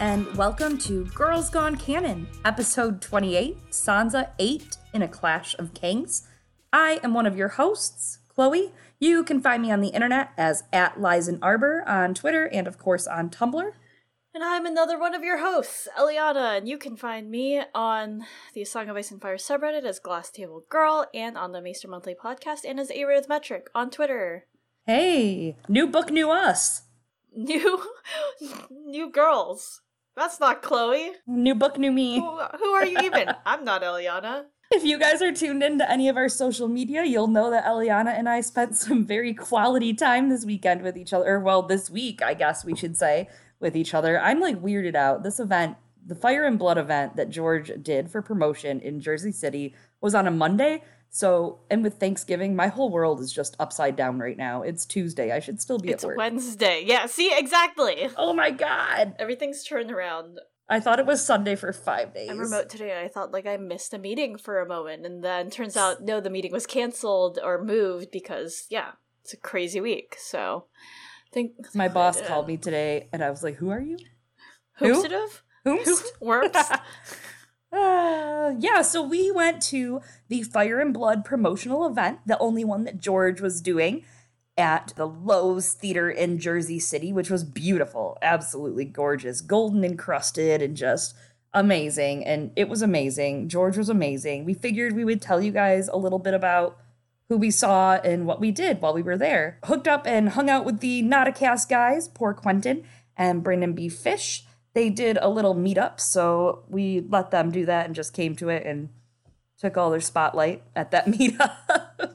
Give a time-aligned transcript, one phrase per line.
[0.00, 6.26] And welcome to Girls Gone Canon, episode 28, Sansa 8 in a Clash of Kings.
[6.72, 8.72] I am one of your hosts, Chloe.
[8.98, 12.78] You can find me on the internet as at Lizen Arbor on Twitter and, of
[12.78, 13.72] course, on Tumblr.
[14.32, 18.64] And I'm another one of your hosts, Eliana, and you can find me on the
[18.64, 22.14] Song of Ice and Fire subreddit as Glass Table Girl and on the Maester Monthly
[22.14, 24.46] podcast and as Arithmetric on Twitter.
[24.86, 26.84] Hey, new book, new us.
[27.36, 27.82] New
[28.70, 29.82] new girls.
[30.16, 31.12] That's not Chloe.
[31.26, 32.18] New book, new me.
[32.18, 33.30] Who, who are you even?
[33.46, 34.44] I'm not Eliana.
[34.72, 38.16] If you guys are tuned into any of our social media, you'll know that Eliana
[38.16, 41.26] and I spent some very quality time this weekend with each other.
[41.26, 44.20] Or, well, this week, I guess we should say, with each other.
[44.20, 45.22] I'm like weirded out.
[45.22, 45.76] This event,
[46.06, 50.26] the Fire and Blood event that George did for promotion in Jersey City, was on
[50.26, 50.84] a Monday.
[51.12, 54.62] So, and with Thanksgiving, my whole world is just upside down right now.
[54.62, 55.32] It's Tuesday.
[55.32, 56.14] I should still be It's at work.
[56.14, 56.84] It's Wednesday.
[56.86, 58.08] Yeah, see, exactly.
[58.16, 59.16] oh my God.
[59.18, 60.38] Everything's turned around.
[60.68, 62.30] I thought it was Sunday for five days.
[62.30, 65.22] I'm remote today and I thought like I missed a meeting for a moment and
[65.22, 69.80] then turns out no the meeting was canceled or moved because yeah, it's a crazy
[69.80, 70.16] week.
[70.16, 70.66] So
[71.26, 73.98] I think My boss called uh, me today and I was like, Who are you?
[74.74, 75.42] Hoopsitive?
[75.66, 76.04] Whomst?
[76.20, 76.70] Works.
[77.72, 82.84] Uh, yeah, so we went to the Fire and Blood promotional event, the only one
[82.84, 84.04] that George was doing
[84.56, 90.76] at the Loew's Theater in Jersey City, which was beautiful, absolutely gorgeous, golden encrusted, and
[90.76, 91.14] just
[91.52, 92.24] amazing.
[92.24, 93.48] And it was amazing.
[93.48, 94.44] George was amazing.
[94.44, 96.76] We figured we would tell you guys a little bit about
[97.28, 99.58] who we saw and what we did while we were there.
[99.64, 102.84] Hooked up and hung out with the Nauticast guys, poor Quentin
[103.16, 103.88] and Brendan B.
[103.88, 104.44] Fish.
[104.72, 108.48] They did a little meetup, so we let them do that and just came to
[108.48, 108.88] it and
[109.58, 112.14] took all their spotlight at that meetup.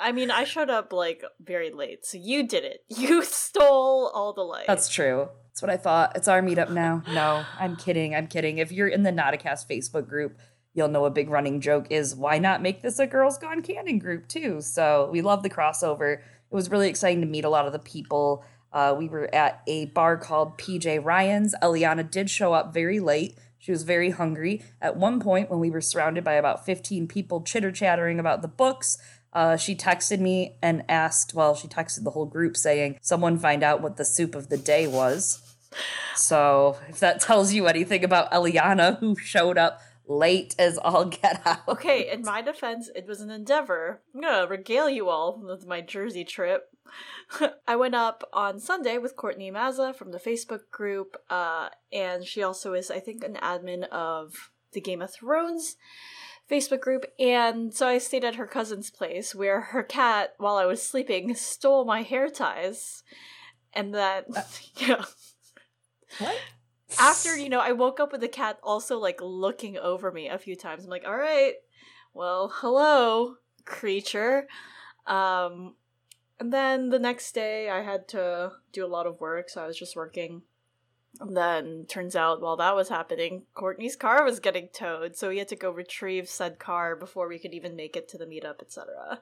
[0.00, 2.84] I mean, I showed up like very late, so you did it.
[2.96, 4.66] You stole all the light.
[4.66, 5.28] That's true.
[5.48, 6.16] That's what I thought.
[6.16, 7.02] It's our meetup now.
[7.12, 8.14] No, I'm kidding.
[8.14, 8.58] I'm kidding.
[8.58, 10.38] If you're in the Nauticast Facebook group,
[10.72, 13.98] you'll know a big running joke is why not make this a Girls Gone Canon
[13.98, 14.60] group too?
[14.60, 16.14] So we love the crossover.
[16.18, 18.44] It was really exciting to meet a lot of the people.
[18.74, 21.54] Uh, we were at a bar called PJ Ryan's.
[21.62, 23.38] Eliana did show up very late.
[23.56, 24.62] She was very hungry.
[24.82, 28.48] At one point, when we were surrounded by about 15 people chitter chattering about the
[28.48, 28.98] books,
[29.32, 33.62] uh, she texted me and asked, well, she texted the whole group saying, someone find
[33.62, 35.40] out what the soup of the day was.
[36.16, 41.40] So if that tells you anything about Eliana, who showed up late as all get
[41.46, 41.66] out.
[41.68, 44.02] Okay, in my defense, it was an endeavor.
[44.14, 46.68] I'm gonna regale you all with my Jersey trip.
[47.68, 52.42] I went up on Sunday with Courtney Mazza from the Facebook group, uh, and she
[52.42, 55.76] also is, I think, an admin of the Game of Thrones
[56.50, 57.04] Facebook group.
[57.18, 61.34] And so I stayed at her cousin's place, where her cat, while I was sleeping,
[61.34, 63.02] stole my hair ties,
[63.72, 64.24] and then
[64.76, 65.04] yeah.
[66.18, 66.40] What?
[67.00, 70.38] after you know i woke up with the cat also like looking over me a
[70.38, 71.54] few times i'm like all right
[72.12, 74.46] well hello creature
[75.06, 75.74] um
[76.44, 79.66] and then the next day i had to do a lot of work so i
[79.66, 80.42] was just working
[81.18, 85.38] and then turns out while that was happening courtney's car was getting towed so we
[85.38, 88.60] had to go retrieve said car before we could even make it to the meetup
[88.60, 89.20] etc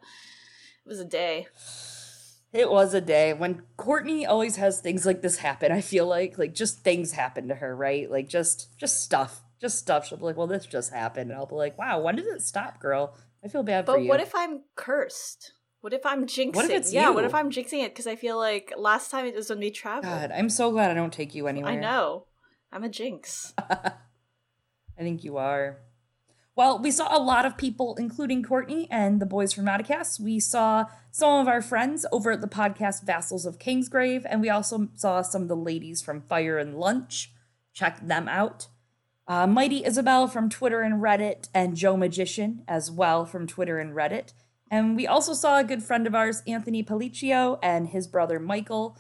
[0.84, 1.46] it was a day
[2.52, 5.72] It was a day when Courtney always has things like this happen.
[5.72, 8.10] I feel like like just things happen to her, right?
[8.10, 10.06] Like just just stuff, just stuff.
[10.06, 12.42] She'll be like, "Well, this just happened," and I'll be like, "Wow, when did it
[12.42, 15.54] stop, girl?" I feel bad for But what if I'm cursed?
[15.82, 16.70] What if I'm jinxing?
[16.70, 17.92] it's yeah, what if I'm jinxing it?
[17.92, 20.04] Because I feel like last time it was when we traveled.
[20.04, 21.72] God, I'm so glad I don't take you anywhere.
[21.72, 22.26] I know.
[22.72, 23.52] I'm a jinx.
[23.58, 23.92] I
[25.00, 25.78] think you are.
[26.54, 30.20] Well, we saw a lot of people, including Courtney and the boys from Nauticast.
[30.20, 34.50] We saw some of our friends over at the podcast Vassals of Kingsgrave, and we
[34.50, 37.32] also saw some of the ladies from Fire and Lunch.
[37.74, 38.68] Check them out.
[39.26, 43.94] Uh, Mighty Isabel from Twitter and Reddit, and Joe Magician as well from Twitter and
[43.96, 44.32] Reddit.
[44.72, 48.96] And we also saw a good friend of ours, Anthony Paliccio, and his brother Michael.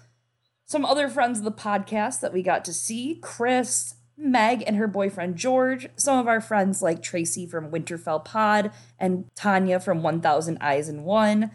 [0.66, 4.86] Some other friends of the podcast that we got to see Chris, Meg, and her
[4.86, 5.88] boyfriend George.
[5.96, 11.04] Some of our friends like Tracy from Winterfell Pod and Tanya from 1000 Eyes in
[11.04, 11.50] One.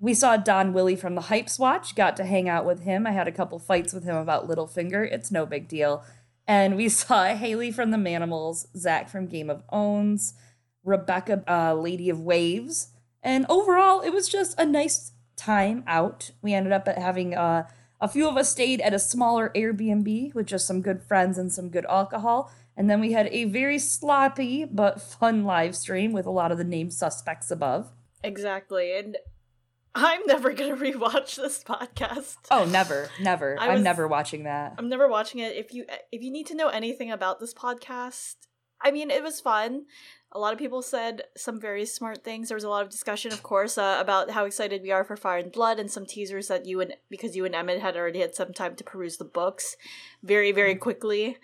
[0.00, 3.06] We saw Don Willie from the Hype Swatch, got to hang out with him.
[3.06, 5.08] I had a couple fights with him about Littlefinger.
[5.12, 6.02] It's no big deal.
[6.44, 10.34] And we saw Haley from the Manimals, Zach from Game of Owns,
[10.82, 12.88] Rebecca, uh, Lady of Waves.
[13.22, 16.30] And overall, it was just a nice time out.
[16.42, 17.68] We ended up at having uh,
[18.00, 21.52] a few of us stayed at a smaller Airbnb with just some good friends and
[21.52, 22.50] some good alcohol.
[22.76, 26.58] And then we had a very sloppy but fun live stream with a lot of
[26.58, 27.90] the named suspects above.
[28.22, 28.96] Exactly.
[28.96, 29.16] And
[29.94, 32.36] I'm never gonna rewatch this podcast.
[32.50, 33.56] Oh, never, never.
[33.58, 34.74] I'm never watching that.
[34.78, 35.56] I'm never watching it.
[35.56, 38.36] If you if you need to know anything about this podcast,
[38.80, 39.86] I mean, it was fun.
[40.32, 42.48] A lot of people said some very smart things.
[42.48, 45.16] There was a lot of discussion, of course, uh, about how excited we are for
[45.16, 48.20] Fire and Blood, and some teasers that you and because you and Emmett had already
[48.20, 49.76] had some time to peruse the books,
[50.22, 51.36] very very quickly.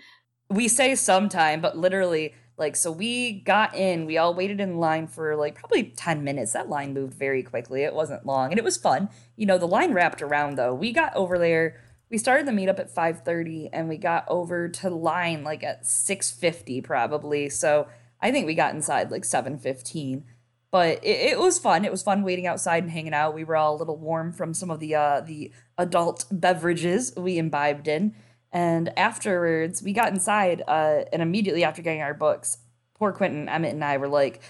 [0.49, 5.06] we say sometime, but literally, like, so we got in, we all waited in line
[5.06, 6.53] for like probably 10 minutes.
[6.53, 7.82] That line moved very quickly.
[7.82, 9.09] It wasn't long and it was fun.
[9.37, 10.75] You know, the line wrapped around though.
[10.75, 14.89] We got over there, we started the meetup at 5:30 and we got over to
[14.91, 17.49] line like at 6:50 probably.
[17.50, 17.89] So
[18.21, 20.25] I think we got inside like 7:15.
[20.73, 21.85] But it, it was fun.
[21.85, 23.35] It was fun waiting outside and hanging out.
[23.35, 27.39] We were all a little warm from some of the uh the adult beverages we
[27.39, 28.15] imbibed in.
[28.53, 32.59] And afterwards, we got inside, uh, and immediately after getting our books,
[32.95, 34.41] poor Quentin, Emmett, and I were like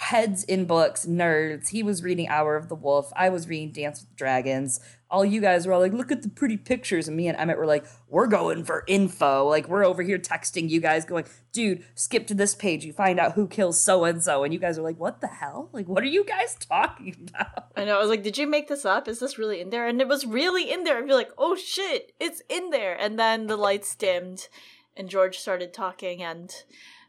[0.00, 1.68] heads in books, nerds.
[1.68, 3.12] He was reading Hour of the Wolf.
[3.14, 4.80] I was reading Dance with Dragons.
[5.10, 7.06] All you guys were all like, look at the pretty pictures.
[7.06, 9.46] And me and Emmett were like, we're going for info.
[9.46, 12.82] Like, we're over here texting you guys, going, dude, skip to this page.
[12.82, 14.42] You find out who kills so and so.
[14.42, 15.68] And you guys are like, what the hell?
[15.72, 17.66] Like, what are you guys talking about?
[17.76, 17.98] I know.
[17.98, 19.06] I was like, "Did you make this up?
[19.06, 20.96] Is this really in there?" And it was really in there.
[20.96, 24.48] I'd be like, "Oh shit, it's in there!" And then the lights dimmed,
[24.96, 26.52] and George started talking, and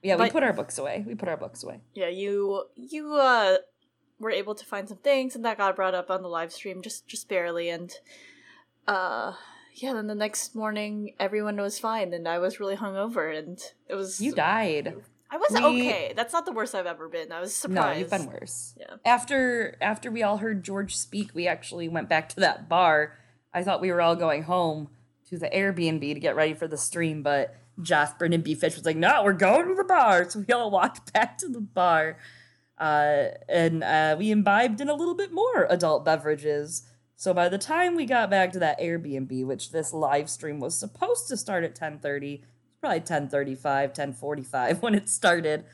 [0.03, 1.03] Yeah, we put our books away.
[1.07, 1.81] We put our books away.
[1.93, 3.57] yeah, you you uh
[4.19, 6.81] were able to find some things, and that got brought up on the live stream
[6.81, 7.91] just just barely, and
[8.87, 9.33] uh
[9.73, 9.93] yeah.
[9.93, 14.19] Then the next morning, everyone was fine, and I was really hungover, and it was
[14.19, 14.95] You died.
[15.29, 16.13] I was we- okay.
[16.15, 17.31] That's not the worst I've ever been.
[17.31, 17.75] I was surprised.
[17.75, 17.99] No, surprised.
[17.99, 18.75] you've been worse.
[18.77, 18.95] Yeah.
[19.05, 23.17] After after we all heard George speak, we actually went back to that bar.
[23.53, 24.89] I thought we were all going home
[25.29, 28.85] to the Airbnb to get ready for the stream, but Jasper and B Fish was
[28.85, 32.17] like, "No, we're going to the bar." So we all walked back to the bar,
[32.77, 36.83] uh, and uh, we imbibed in a little bit more adult beverages.
[37.15, 40.77] So by the time we got back to that Airbnb, which this live stream was
[40.77, 42.43] supposed to start at ten thirty,
[42.79, 45.65] probably 10:35, 10:45 when it started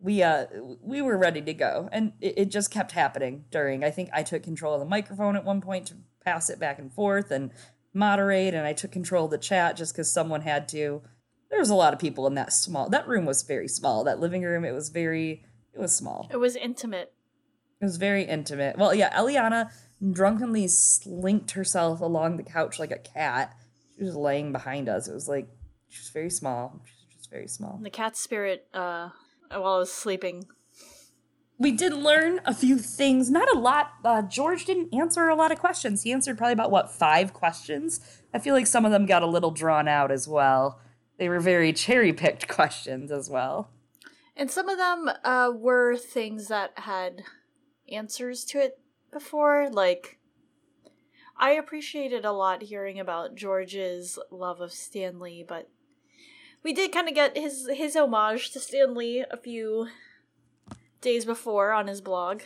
[0.00, 0.46] we uh
[0.82, 4.22] we were ready to go and it, it just kept happening during i think i
[4.22, 7.50] took control of the microphone at one point to pass it back and forth and
[7.94, 11.02] moderate and i took control of the chat just because someone had to
[11.50, 14.20] there was a lot of people in that small that room was very small that
[14.20, 15.44] living room it was very
[15.74, 17.12] it was small It was intimate.
[17.80, 19.70] it was very intimate well yeah eliana
[20.12, 23.54] drunkenly slinked herself along the couch like a cat
[23.96, 25.48] she was laying behind us it was like
[25.88, 29.10] she was very small she was just very small The cat spirit, uh,
[29.50, 30.44] while I was sleeping,
[31.58, 33.30] we did learn a few things.
[33.30, 33.92] Not a lot.
[34.04, 36.02] Uh, George didn't answer a lot of questions.
[36.02, 38.00] He answered probably about what five questions.
[38.34, 40.78] I feel like some of them got a little drawn out as well.
[41.18, 43.70] They were very cherry picked questions as well.
[44.36, 47.22] and some of them uh, were things that had
[47.90, 48.78] answers to it
[49.12, 49.68] before.
[49.70, 50.18] Like,
[51.38, 55.68] I appreciated a lot hearing about George's love of Stanley, but
[56.62, 59.88] we did kind of get his his homage to Stanley a few
[61.00, 62.42] days before on his blog.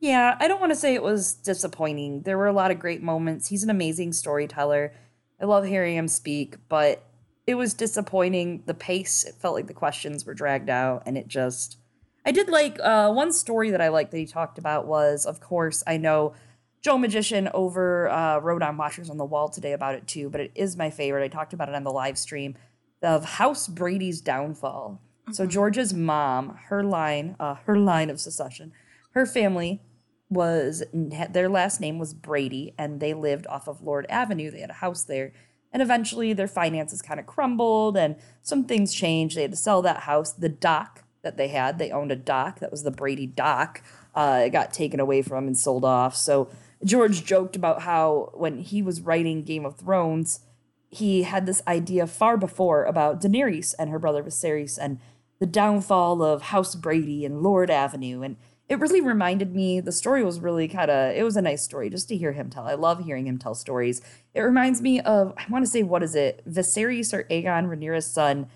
[0.00, 2.22] Yeah, I don't want to say it was disappointing.
[2.22, 3.48] There were a lot of great moments.
[3.48, 4.94] He's an amazing storyteller.
[5.40, 7.04] I love hearing him speak, but
[7.50, 8.62] it was disappointing.
[8.66, 11.78] The pace, it felt like the questions were dragged out, and it just.
[12.24, 15.40] I did like uh, one story that I liked that he talked about was, of
[15.40, 16.34] course, I know
[16.80, 20.40] Joe Magician over uh, wrote on Watchers on the Wall today about it too, but
[20.40, 21.24] it is my favorite.
[21.24, 22.56] I talked about it on the live stream
[23.02, 25.00] of House Brady's downfall.
[25.32, 28.72] So George's mom, her line, uh, her line of secession,
[29.12, 29.80] her family
[30.28, 34.52] was their last name was Brady, and they lived off of Lord Avenue.
[34.52, 35.32] They had a house there,
[35.72, 39.36] and eventually their finances kind of crumbled, and some things changed.
[39.36, 40.32] They had to sell that house.
[40.32, 43.82] The dock that they had, they owned a dock that was the Brady dock.
[44.14, 46.16] Uh, it got taken away from them and sold off.
[46.16, 46.50] So
[46.84, 50.40] George joked about how when he was writing Game of Thrones,
[50.88, 54.98] he had this idea far before about Daenerys and her brother Viserys and
[55.38, 58.22] the downfall of House Brady and Lord Avenue.
[58.22, 58.36] And
[58.70, 61.90] it really reminded me, the story was really kind of, it was a nice story
[61.90, 62.68] just to hear him tell.
[62.68, 64.00] I love hearing him tell stories.
[64.32, 66.40] It reminds me of, I want to say, what is it?
[66.48, 68.46] Viserys or Aegon Rhaenyra's son,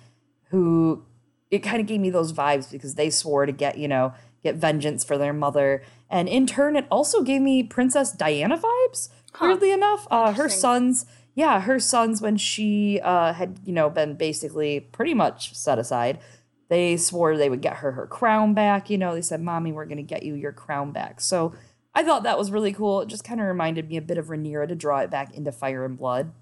[0.50, 1.02] who
[1.50, 4.54] it kind of gave me those vibes because they swore to get, you know, get
[4.54, 5.82] vengeance for their mother.
[6.08, 9.46] And in turn, it also gave me Princess Diana vibes, Huh.
[9.48, 10.06] weirdly enough.
[10.12, 15.12] Uh, her sons, yeah, her sons, when she uh, had, you know, been basically pretty
[15.12, 16.20] much set aside,
[16.68, 18.90] they swore they would get her her crown back.
[18.90, 21.20] You know, they said, Mommy, we're going to get you your crown back.
[21.20, 21.54] So
[21.94, 23.02] I thought that was really cool.
[23.02, 25.52] It just kind of reminded me a bit of Rhaenyra to draw it back into
[25.52, 26.32] Fire and Blood.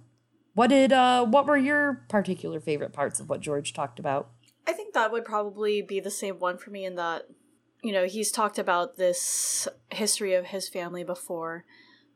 [0.54, 4.30] What did, uh, what were your particular favorite parts of what George talked about?
[4.66, 7.26] I think that would probably be the same one for me in that
[7.82, 11.64] you know, he's talked about this history of his family before,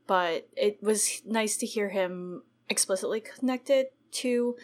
[0.07, 4.57] but it was nice to hear him explicitly connect it to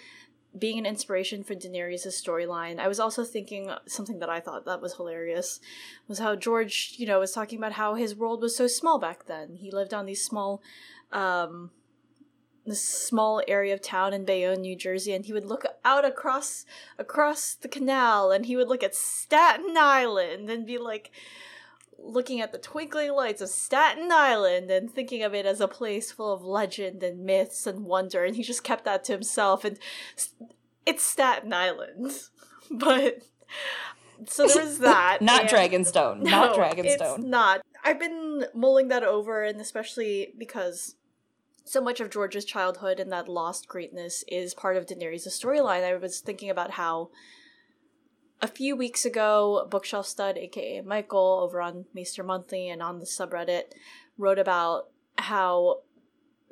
[0.58, 2.78] being an inspiration for Daenerys' storyline.
[2.78, 5.60] I was also thinking something that I thought that was hilarious
[6.08, 9.26] was how George, you know, was talking about how his world was so small back
[9.26, 9.56] then.
[9.56, 10.62] He lived on these small
[11.10, 11.70] um
[12.64, 16.64] this small area of town in Bayonne, New Jersey, and he would look out across
[16.98, 21.10] across the canal and he would look at Staten Island and be like
[22.02, 26.10] looking at the twinkling lights of Staten Island and thinking of it as a place
[26.10, 29.64] full of legend and myths and wonder, and he just kept that to himself.
[29.64, 29.78] And
[30.84, 32.12] it's Staten Island,
[32.70, 33.22] but
[34.26, 35.18] so there's that.
[35.20, 36.22] not Dragonstone.
[36.22, 37.18] No, not Dragonstone.
[37.18, 37.62] It's not.
[37.84, 40.96] I've been mulling that over, and especially because
[41.64, 45.84] so much of George's childhood and that lost greatness is part of Daenerys' storyline.
[45.84, 47.10] I was thinking about how
[48.42, 53.06] a few weeks ago, Bookshelf Stud, aka Michael, over on Maester Monthly and on the
[53.06, 53.72] subreddit,
[54.18, 55.82] wrote about how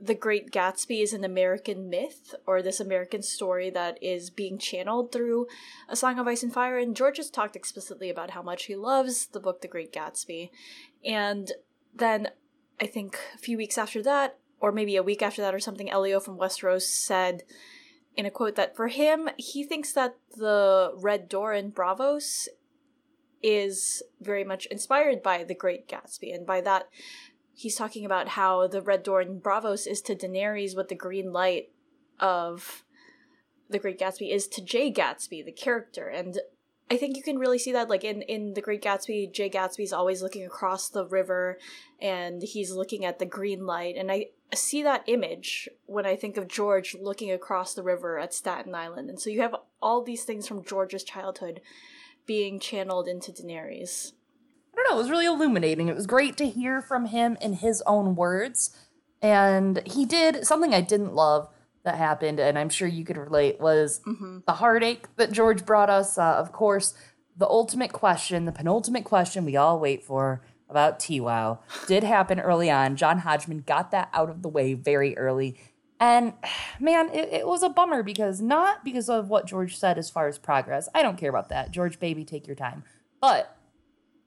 [0.00, 5.12] the Great Gatsby is an American myth or this American story that is being channeled
[5.12, 5.46] through
[5.88, 6.78] A Song of Ice and Fire.
[6.78, 10.50] And George has talked explicitly about how much he loves the book The Great Gatsby.
[11.04, 11.52] And
[11.94, 12.28] then
[12.80, 15.90] I think a few weeks after that, or maybe a week after that or something,
[15.90, 17.42] Elio from Westeros said
[18.16, 22.48] in a quote that for him, he thinks that the Red Door in Braavos
[23.42, 26.34] is very much inspired by the Great Gatsby.
[26.34, 26.88] And by that,
[27.54, 31.32] he's talking about how the Red Door in Braavos is to Daenerys what the green
[31.32, 31.70] light
[32.18, 32.84] of
[33.68, 36.08] the Great Gatsby is to Jay Gatsby, the character.
[36.08, 36.38] And
[36.90, 39.92] I think you can really see that, like in in the Great Gatsby, Jay Gatsby's
[39.92, 41.56] always looking across the river,
[42.00, 46.36] and he's looking at the green light, and I see that image when I think
[46.36, 50.24] of George looking across the river at Staten Island, and so you have all these
[50.24, 51.60] things from George's childhood
[52.26, 54.12] being channeled into Daenerys.
[54.72, 54.98] I don't know.
[54.98, 55.88] It was really illuminating.
[55.88, 58.76] It was great to hear from him in his own words,
[59.20, 61.48] and he did something I didn't love
[61.82, 64.40] that happened, and I'm sure you could relate, was mm-hmm.
[64.46, 66.18] the heartache that George brought us.
[66.18, 66.94] Uh, of course,
[67.36, 72.70] the ultimate question, the penultimate question we all wait for about TWOW did happen early
[72.70, 72.96] on.
[72.96, 75.58] John Hodgman got that out of the way very early.
[75.98, 76.32] And
[76.80, 80.28] man, it, it was a bummer because not because of what George said as far
[80.28, 80.88] as progress.
[80.94, 81.70] I don't care about that.
[81.70, 82.84] George, baby, take your time.
[83.20, 83.56] But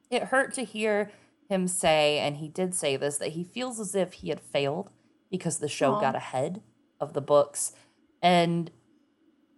[0.09, 1.11] it hurt to hear
[1.49, 4.89] him say, and he did say this, that he feels as if he had failed
[5.31, 6.01] because the show Aww.
[6.01, 6.61] got ahead
[6.99, 7.73] of the books.
[8.21, 8.71] And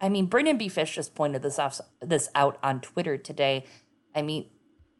[0.00, 0.68] I mean, Brendan B.
[0.68, 3.64] Fish just pointed this off this out on Twitter today.
[4.14, 4.48] I mean,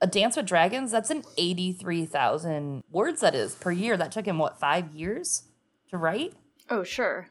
[0.00, 3.96] a Dance with Dragons, that's an 83,000 words that is per year.
[3.96, 5.44] That took him what, 5 years
[5.90, 6.34] to write?
[6.68, 7.28] Oh, sure.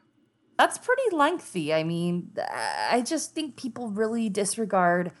[0.58, 1.74] That's pretty lengthy.
[1.74, 2.30] I mean,
[2.90, 5.12] I just think people really disregard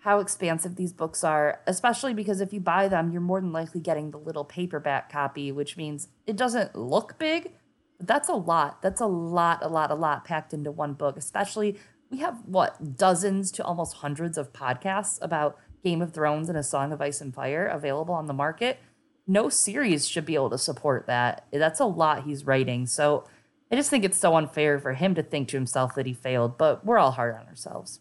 [0.00, 3.80] how expansive these books are, especially because if you buy them, you're more than likely
[3.80, 7.52] getting the little paperback copy, which means it doesn't look big,
[7.98, 8.82] But that's a lot.
[8.82, 11.78] That's a lot, a lot, a lot packed into one book, especially
[12.10, 16.62] we have what dozens to almost hundreds of podcasts about Game of Thrones and A
[16.62, 18.78] Song of Ice and Fire available on the market.
[19.26, 21.46] No series should be able to support that.
[21.52, 22.86] That's a lot he's writing.
[22.86, 23.24] So
[23.70, 26.58] I just think it's so unfair for him to think to himself that he failed,
[26.58, 28.00] but we're all hard on ourselves.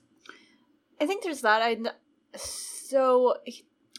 [0.99, 1.61] I think there's that.
[1.61, 1.77] I
[2.35, 3.35] so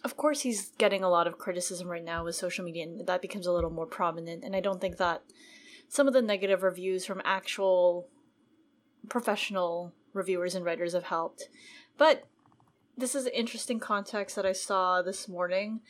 [0.03, 3.23] of course he's getting a lot of criticism right now with social media and that
[3.23, 5.23] becomes a little more prominent and I don't think that
[5.89, 8.09] some of the negative reviews from actual
[9.09, 11.49] professional reviewers and writers have helped.
[11.99, 12.25] But
[12.97, 15.81] this is an interesting context that I saw this morning.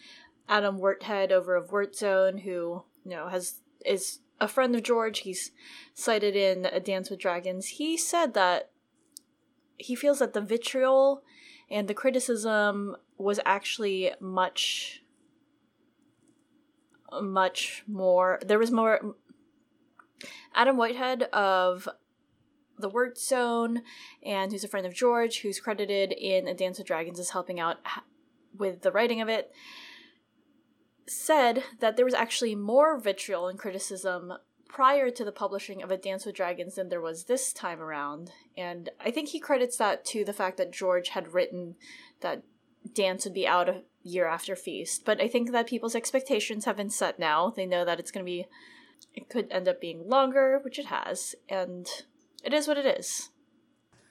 [0.48, 5.20] Adam Werthead over of Wertzone, who you know has is a friend of George.
[5.20, 5.52] He's
[5.94, 7.66] cited in A Dance with Dragons.
[7.66, 8.70] He said that
[9.76, 11.22] he feels that the vitriol
[11.70, 15.02] and the criticism was actually much
[17.22, 19.14] much more there was more
[20.54, 21.88] Adam Whitehead of
[22.78, 23.82] the Wertzone,
[24.22, 27.60] and who's a friend of George, who's credited in A Dance with Dragons as helping
[27.60, 27.76] out
[28.56, 29.52] with the writing of it,
[31.06, 34.32] said that there was actually more vitriol and criticism
[34.68, 38.32] prior to the publishing of A Dance with Dragons than there was this time around.
[38.56, 41.76] And I think he credits that to the fact that George had written
[42.20, 42.42] that
[42.92, 45.04] Dance would be out a year after Feast.
[45.04, 47.50] But I think that people's expectations have been set now.
[47.54, 48.46] They know that it's going to be
[49.14, 51.86] it could end up being longer, which it has, and
[52.44, 53.30] it is what it is.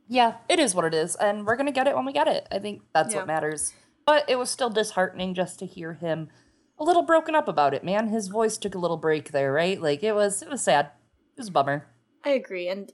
[0.07, 2.47] Yeah, it is what it is, and we're gonna get it when we get it.
[2.51, 3.19] I think that's yeah.
[3.19, 3.73] what matters.
[4.05, 6.29] But it was still disheartening just to hear him
[6.79, 8.07] a little broken up about it, man.
[8.07, 9.81] His voice took a little break there, right?
[9.81, 10.91] Like it was it was sad.
[11.35, 11.87] It was a bummer.
[12.25, 12.67] I agree.
[12.67, 12.91] And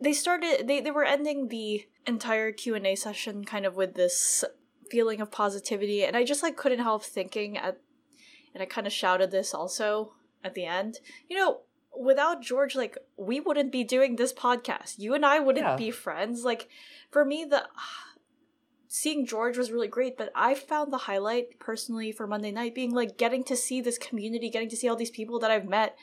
[0.00, 4.44] they started they, they were ending the entire Q&A session kind of with this
[4.90, 7.78] feeling of positivity and I just like couldn't help thinking at
[8.52, 10.12] and I kind of shouted this also
[10.44, 10.98] at the end.
[11.28, 11.60] You know,
[11.98, 14.98] without George like we wouldn't be doing this podcast.
[14.98, 15.76] You and I wouldn't Yeah.
[15.76, 16.44] be friends.
[16.44, 16.68] Like
[17.10, 17.66] for me the
[18.88, 22.90] seeing George was really great, but I found the highlight personally for Monday night being
[22.94, 25.96] like getting to see this community, getting to see all these people that I've met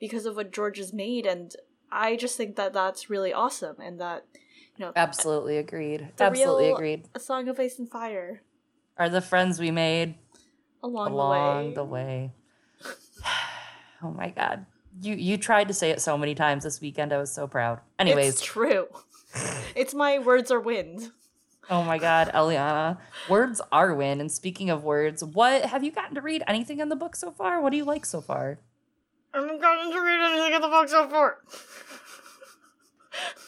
[0.00, 1.54] because of what George has made and
[1.90, 4.24] I just think that that's really awesome and that
[4.76, 6.08] you know Absolutely agreed.
[6.20, 7.08] Absolutely agreed.
[7.14, 8.42] a song of ice and fire
[8.98, 10.16] Are the friends we made
[10.82, 12.32] along, along the the way.
[12.84, 12.90] way.
[14.02, 14.66] oh my god.
[15.02, 17.12] You you tried to say it so many times this weekend.
[17.12, 17.80] I was so proud.
[17.98, 18.86] Anyways, It's true.
[19.74, 21.10] it's my words are wind.
[21.68, 22.98] oh my god, Eliana.
[23.28, 24.20] Words are win.
[24.20, 27.30] And speaking of words, what have you gotten to read anything in the book so
[27.30, 27.60] far?
[27.60, 28.58] What do you like so far?
[29.34, 31.38] I haven't gotten to read anything in the book so far.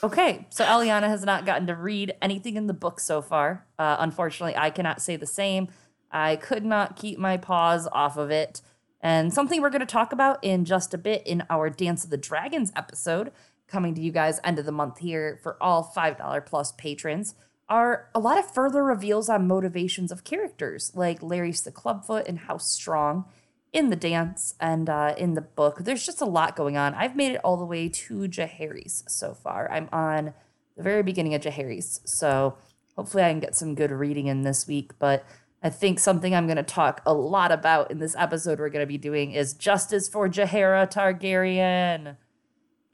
[0.02, 3.66] Okay, so Eliana has not gotten to read anything in the book so far.
[3.78, 5.68] Uh, unfortunately, I cannot say the same.
[6.10, 8.62] I could not keep my paws off of it.
[9.00, 12.10] And something we're going to talk about in just a bit in our Dance of
[12.10, 13.32] the Dragons episode,
[13.68, 17.34] coming to you guys end of the month here for all $5 plus patrons,
[17.68, 22.40] are a lot of further reveals on motivations of characters like Larys the Clubfoot and
[22.40, 23.26] how strong
[23.72, 25.80] in the dance and uh, in the book.
[25.80, 26.94] There's just a lot going on.
[26.94, 29.70] I've made it all the way to Jaehaerys so far.
[29.70, 30.32] I'm on
[30.76, 32.56] the very beginning of Jaehaerys, so
[32.96, 34.92] hopefully I can get some good reading in this week.
[34.98, 35.24] But
[35.62, 38.82] I think something I'm going to talk a lot about in this episode we're going
[38.82, 42.16] to be doing is justice for Jaehaera Targaryen.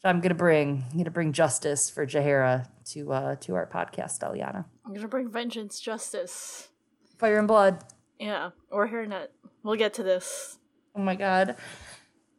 [0.04, 3.66] I'm going to bring I'm going to bring justice for Jaehaera to uh, to our
[3.66, 4.66] podcast, Eliana.
[4.84, 6.68] I'm gonna bring vengeance, justice.
[7.18, 7.82] Fire and blood.
[8.18, 9.28] Yeah, or hairnet.
[9.62, 10.58] We'll get to this.
[10.94, 11.56] Oh my god.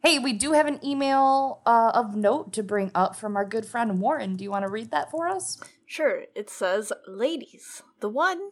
[0.04, 3.66] Hey, we do have an email uh, of note to bring up from our good
[3.66, 4.36] friend Warren.
[4.36, 5.60] Do you want to read that for us?
[5.88, 8.52] Sure, it says, Ladies, the one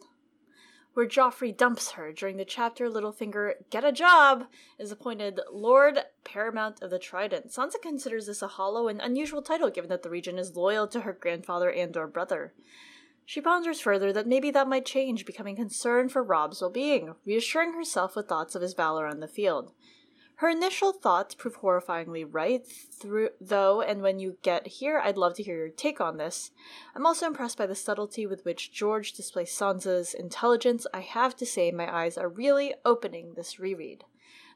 [0.93, 4.45] where Joffrey dumps her during the chapter Littlefinger Get a Job
[4.77, 7.49] is appointed Lord Paramount of the Trident.
[7.51, 11.01] Sansa considers this a hollow and unusual title given that the region is loyal to
[11.01, 12.53] her grandfather and or brother.
[13.25, 18.15] She ponders further that maybe that might change, becoming concerned for Robb's well-being, reassuring herself
[18.15, 19.71] with thoughts of his valor on the field.
[20.43, 25.35] Her initial thoughts prove horrifyingly right, through, though, and when you get here, I'd love
[25.35, 26.51] to hear your take on this.
[26.93, 30.85] I'm also impressed by the subtlety with which George displays Sansa's intelligence.
[30.93, 34.03] I have to say, my eyes are really opening this reread.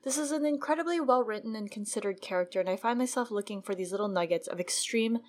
[0.03, 3.73] This is an incredibly well written and considered character, and I find myself looking for
[3.73, 5.19] these little nuggets of extreme,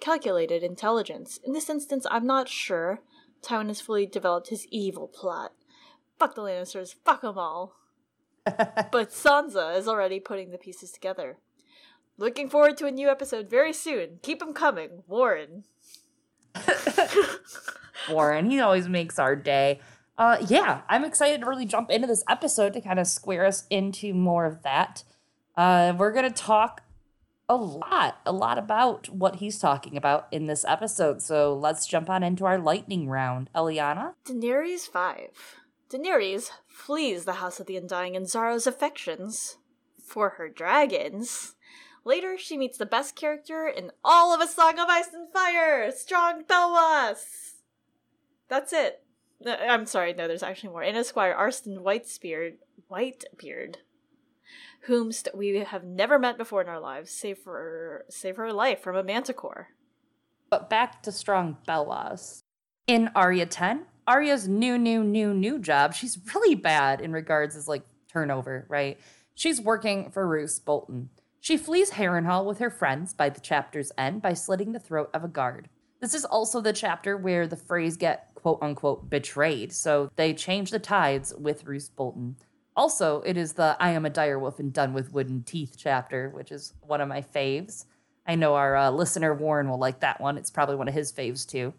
[0.00, 1.38] calculated intelligence.
[1.44, 3.00] In this instance, I'm not sure
[3.42, 5.52] Tywin has fully developed his evil plot.
[6.18, 7.74] Fuck the Lannisters, fuck them all.
[8.92, 11.38] but Sansa is already putting the pieces together.
[12.18, 14.20] Looking forward to a new episode very soon.
[14.22, 15.64] Keep them coming, Warren.
[18.10, 19.80] Warren, he always makes our day.
[20.16, 23.66] Uh, yeah, I'm excited to really jump into this episode to kind of square us
[23.68, 25.02] into more of that.
[25.56, 26.82] Uh, we're going to talk
[27.48, 31.22] a lot, a lot about what he's talking about in this episode.
[31.22, 33.50] So let's jump on into our lightning round.
[33.54, 34.14] Eliana?
[34.24, 35.28] Daenerys 5.
[35.90, 39.56] Daenerys flees the House of the Undying and Xaro's affections
[40.04, 41.56] for her dragons.
[42.04, 45.90] Later, she meets the best character in all of A Song of Ice and Fire,
[45.90, 47.54] Strong Belwas.
[48.48, 49.02] That's it.
[49.44, 50.82] I'm sorry, no, there's actually more.
[50.82, 52.54] In Esquire, Arstan Whitesbeard,
[52.90, 53.76] Whitebeard,
[54.82, 58.80] whom st- we have never met before in our lives, save for save her life
[58.80, 59.70] from a manticore.
[60.48, 62.42] But back to Strong Belwas.
[62.86, 67.66] In Arya 10, Arya's new, new, new, new job, she's really bad in regards as
[67.66, 68.98] like turnover, right?
[69.34, 71.10] She's working for Roose Bolton.
[71.40, 75.24] She flees Harrenhal with her friends by the chapter's end by slitting the throat of
[75.24, 75.68] a guard.
[76.00, 80.70] This is also the chapter where the phrase get quote unquote betrayed, so they change
[80.70, 82.36] the tides with Roose Bolton.
[82.76, 86.52] Also, it is the I am a direwolf and done with wooden teeth chapter, which
[86.52, 87.86] is one of my faves.
[88.26, 90.36] I know our uh, listener Warren will like that one.
[90.36, 91.74] It's probably one of his faves too.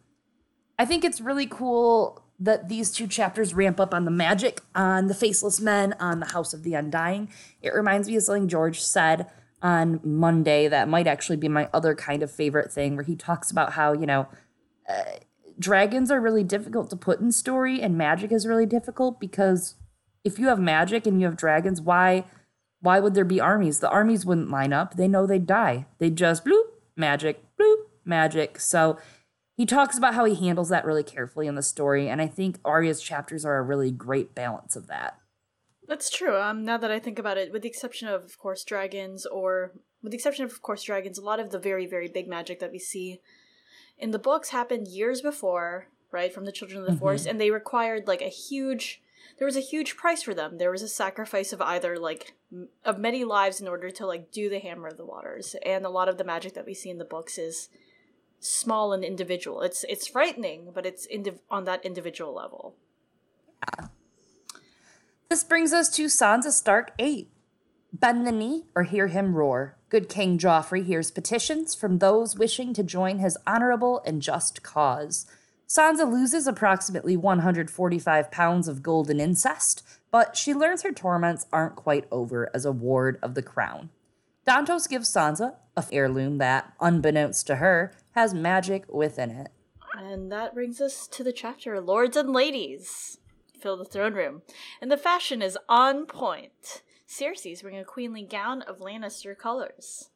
[0.79, 5.07] I think it's really cool that these two chapters ramp up on the magic, on
[5.07, 7.29] the faceless men, on the House of the Undying.
[7.61, 9.27] It reminds me of something George said
[9.61, 13.49] on Monday that might actually be my other kind of favorite thing, where he talks
[13.49, 14.27] about how, you know,
[14.87, 15.03] uh,
[15.59, 19.75] dragons are really difficult to put in story and magic is really difficult because
[20.23, 22.25] if you have magic and you have dragons, why
[22.79, 23.79] why would there be armies?
[23.79, 24.95] The armies wouldn't line up.
[24.95, 25.87] They know they'd die.
[25.97, 26.63] They'd just bloop,
[26.95, 28.59] magic, bloop, magic.
[28.59, 28.99] So
[29.57, 32.59] he talks about how he handles that really carefully in the story, and I think
[32.63, 35.17] Arya's chapters are a really great balance of that.
[35.87, 36.39] That's true.
[36.39, 39.73] Um, now that I think about it, with the exception of, of course, dragons, or
[40.01, 42.59] with the exception of, of course, dragons, a lot of the very, very big magic
[42.59, 43.19] that we see
[43.97, 46.99] in the books happened years before right, from the Children of the mm-hmm.
[46.99, 49.01] Forest, and they required like a huge.
[49.37, 50.57] There was a huge price for them.
[50.57, 54.31] There was a sacrifice of either like m- of many lives in order to like
[54.31, 56.89] do the Hammer of the Waters, and a lot of the magic that we see
[56.89, 57.69] in the books is
[58.39, 59.61] small and individual.
[59.61, 62.75] It's it's frightening, but it's indi- on that individual level.
[63.79, 63.87] Yeah.
[65.29, 67.29] This brings us to Sansa Stark 8.
[67.91, 69.77] Bend the knee or hear him roar.
[69.89, 75.25] Good King Joffrey hears petitions from those wishing to join his honorable and just cause.
[75.67, 82.05] Sansa loses approximately 145 pounds of golden incest, but she learns her torments aren't quite
[82.09, 83.89] over as a ward of the crown.
[84.47, 89.49] Dontos gives Sansa a heirloom that, unbeknownst to her, has magic within it.
[89.93, 93.17] And that brings us to the chapter Lords and Ladies
[93.59, 94.43] fill the throne room.
[94.81, 96.83] And the fashion is on point.
[97.07, 100.09] Cersei's wearing a queenly gown of Lannister colors.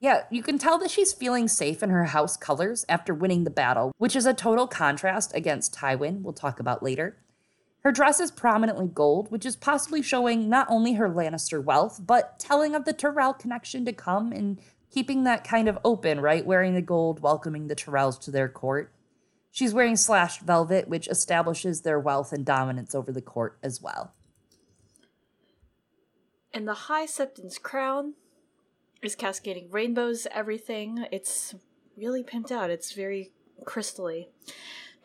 [0.00, 3.50] Yeah, you can tell that she's feeling safe in her house colors after winning the
[3.50, 7.21] battle, which is a total contrast against Tywin, we'll talk about later.
[7.84, 12.38] Her dress is prominently gold, which is possibly showing not only her Lannister wealth, but
[12.38, 14.60] telling of the Tyrell connection to come and
[14.92, 16.46] keeping that kind of open, right?
[16.46, 18.92] Wearing the gold, welcoming the Tyrells to their court.
[19.50, 24.14] She's wearing slashed velvet, which establishes their wealth and dominance over the court as well.
[26.54, 28.14] And the High Septon's crown
[29.02, 31.06] is cascading rainbows, everything.
[31.10, 31.54] It's
[31.96, 32.70] really pimped out.
[32.70, 33.32] It's very
[33.64, 34.28] crystally.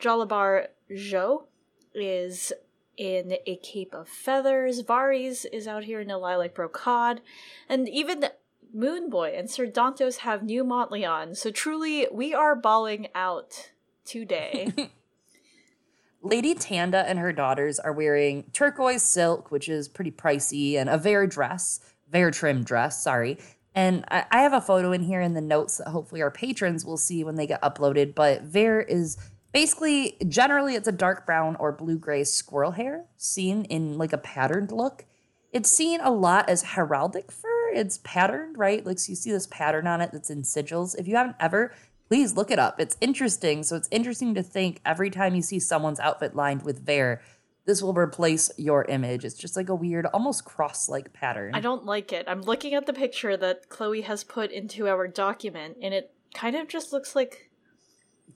[0.00, 1.46] Jalabhar Xho
[1.94, 2.52] is
[2.98, 4.82] in a cape of feathers.
[4.82, 7.22] Varys is out here in a lilac brocade.
[7.68, 8.26] And even
[8.74, 11.34] Moon Boy and Sir Dontos have new motley on.
[11.34, 13.70] So truly, we are balling out
[14.04, 14.72] today.
[16.22, 20.98] Lady Tanda and her daughters are wearing turquoise silk, which is pretty pricey, and a
[20.98, 21.80] Vair dress,
[22.10, 23.38] Vair trim dress, sorry.
[23.74, 26.84] And I, I have a photo in here in the notes that hopefully our patrons
[26.84, 28.16] will see when they get uploaded.
[28.16, 29.16] But Vair is
[29.52, 34.18] basically, generally, it's a dark brown or blue gray squirrel hair seen in like a
[34.18, 35.04] patterned look.
[35.52, 37.70] It's seen a lot as heraldic fur.
[37.72, 38.84] It's patterned, right?
[38.84, 40.98] Like, so you see this pattern on it that's in sigils.
[40.98, 41.72] If you haven't ever
[42.08, 42.80] please look it up.
[42.80, 43.62] It's interesting.
[43.62, 47.20] So it's interesting to think every time you see someone's outfit lined with Vair,
[47.66, 49.24] this will replace your image.
[49.24, 51.54] It's just like a weird, almost cross like pattern.
[51.54, 52.24] I don't like it.
[52.26, 56.56] I'm looking at the picture that Chloe has put into our document, and it kind
[56.56, 57.47] of just looks like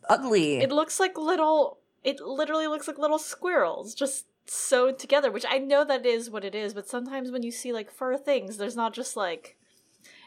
[0.08, 0.58] ugly.
[0.58, 1.78] It looks like little.
[2.04, 6.44] It literally looks like little squirrels just sewed together, which I know that is what
[6.44, 9.56] it is, but sometimes when you see like fur things, there's not just like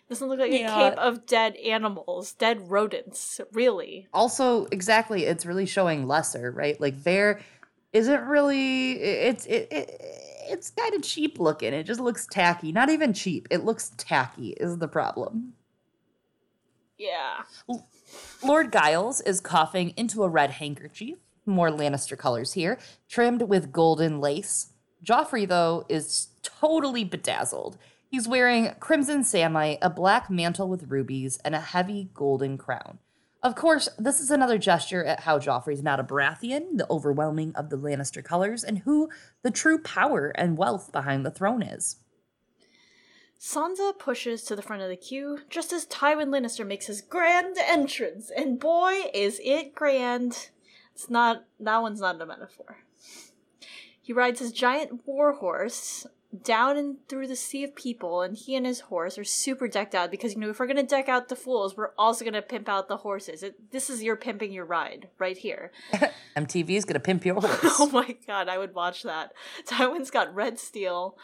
[0.09, 0.87] doesn't look like yeah.
[0.87, 4.07] a cape of dead animals, dead rodents, really.
[4.13, 6.79] Also, exactly, it's really showing lesser, right?
[6.79, 7.41] Like there
[7.91, 10.01] isn't really it's it, it
[10.47, 11.73] it's kind of cheap looking.
[11.73, 12.71] It just looks tacky.
[12.71, 13.47] Not even cheap.
[13.49, 15.53] It looks tacky is the problem.
[16.97, 17.43] Yeah.
[18.43, 22.77] Lord Gyles is coughing into a red handkerchief, more Lannister colors here,
[23.09, 24.73] trimmed with golden lace.
[25.03, 27.77] Joffrey, though, is totally bedazzled.
[28.09, 32.99] He's wearing crimson samite, a black mantle with rubies, and a heavy golden crown.
[33.43, 37.69] Of course, this is another gesture at how Joffrey's not a Baratheon, the overwhelming of
[37.69, 39.09] the Lannister colors, and who
[39.43, 41.97] the true power and wealth behind the throne is.
[43.45, 47.57] Sansa pushes to the front of the queue just as Tywin Lannister makes his grand
[47.59, 50.49] entrance, and boy, is it grand!
[50.95, 52.79] It's not, that one's not a metaphor.
[54.01, 56.07] He rides his giant war horse,
[56.43, 59.93] down and through the sea of people, and he and his horse are super decked
[59.93, 62.67] out because you know if we're gonna deck out the fools, we're also gonna pimp
[62.67, 63.43] out the horses.
[63.43, 65.71] It, this is your pimping your ride right here.
[66.35, 67.75] MTV is gonna pimp your horse.
[67.79, 69.33] oh my god, I would watch that.
[69.67, 71.15] Tywin's got red steel,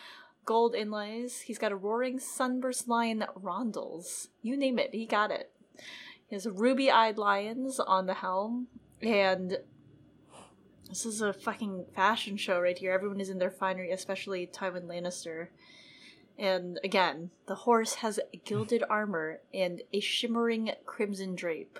[0.52, 1.40] gold inlays.
[1.40, 4.28] He's got a roaring sunburst lion rondels.
[4.42, 5.50] You name it, he got it.
[6.28, 8.68] He has ruby-eyed lions on the helm,
[9.02, 9.60] and
[10.90, 12.92] this is a fucking fashion show right here.
[12.92, 15.48] Everyone is in their finery, especially Tywin Lannister.
[16.38, 21.80] And again, the horse has gilded armor and a shimmering crimson drape.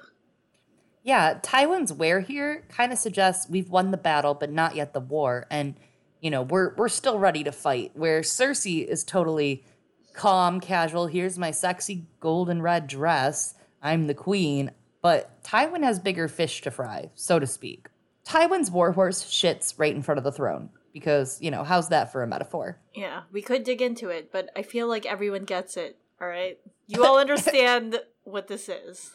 [1.04, 5.02] Yeah, Tywin's wear here kind of suggests we've won the battle, but not yet the
[5.02, 5.76] war, and
[6.22, 7.92] you know we're we're still ready to fight.
[7.94, 9.66] Where Cersei is totally
[10.14, 11.08] calm, casual.
[11.08, 13.56] Here's my sexy golden red dress.
[13.82, 14.72] I'm the queen.
[15.02, 17.88] But Tywin has bigger fish to fry, so to speak.
[18.24, 22.22] Tywin's warhorse shits right in front of the throne because, you know, how's that for
[22.22, 22.78] a metaphor?
[22.94, 26.60] Yeah, we could dig into it, but I feel like everyone gets it, all right?
[26.88, 29.12] You all understand what this is.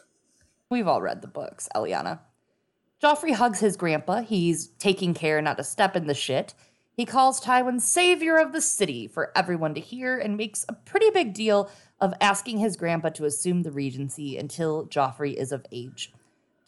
[0.70, 2.20] We've all read the books, Eliana.
[3.00, 4.22] Joffrey hugs his grandpa.
[4.22, 6.54] He's taking care not to step in the shit.
[6.96, 11.10] He calls Tywin savior of the city for everyone to hear and makes a pretty
[11.10, 16.14] big deal of asking his grandpa to assume the regency until Joffrey is of age.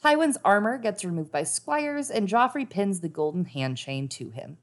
[0.04, 4.58] Tywin's armor gets removed by squires, and Joffrey pins the golden hand chain to him.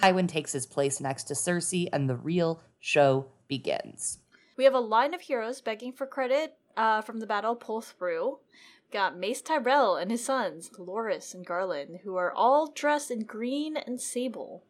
[0.00, 4.18] Tywin takes his place next to Cersei, and the real show begins.
[4.56, 8.38] We have a line of heroes begging for credit uh, from the battle pull through.
[8.92, 13.76] Got Mace Tyrell and his sons, Loras and Garland, who are all dressed in green
[13.76, 14.62] and sable.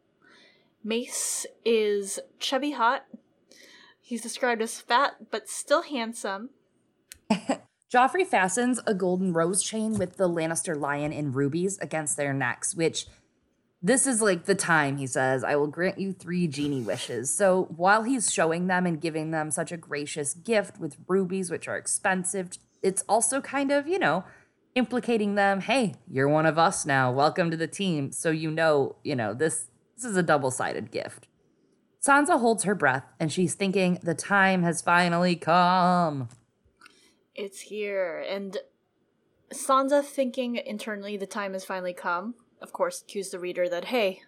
[0.83, 3.05] Mace is chubby hot.
[4.01, 6.49] He's described as fat but still handsome.
[7.93, 12.75] Joffrey fastens a golden rose chain with the Lannister lion in rubies against their necks,
[12.75, 13.07] which
[13.81, 17.31] this is like the time, he says, I will grant you three genie wishes.
[17.31, 21.67] So while he's showing them and giving them such a gracious gift with rubies, which
[21.67, 22.49] are expensive,
[22.83, 24.25] it's also kind of, you know,
[24.75, 27.11] implicating them, hey, you're one of us now.
[27.11, 28.11] Welcome to the team.
[28.11, 29.67] So you know, you know, this
[30.01, 31.27] this is a double-sided gift.
[32.01, 36.29] Sansa holds her breath and she's thinking the time has finally come.
[37.35, 38.23] It's here.
[38.29, 38.57] And
[39.53, 44.21] Sansa thinking internally the time has finally come, of course, cues the reader that, hey,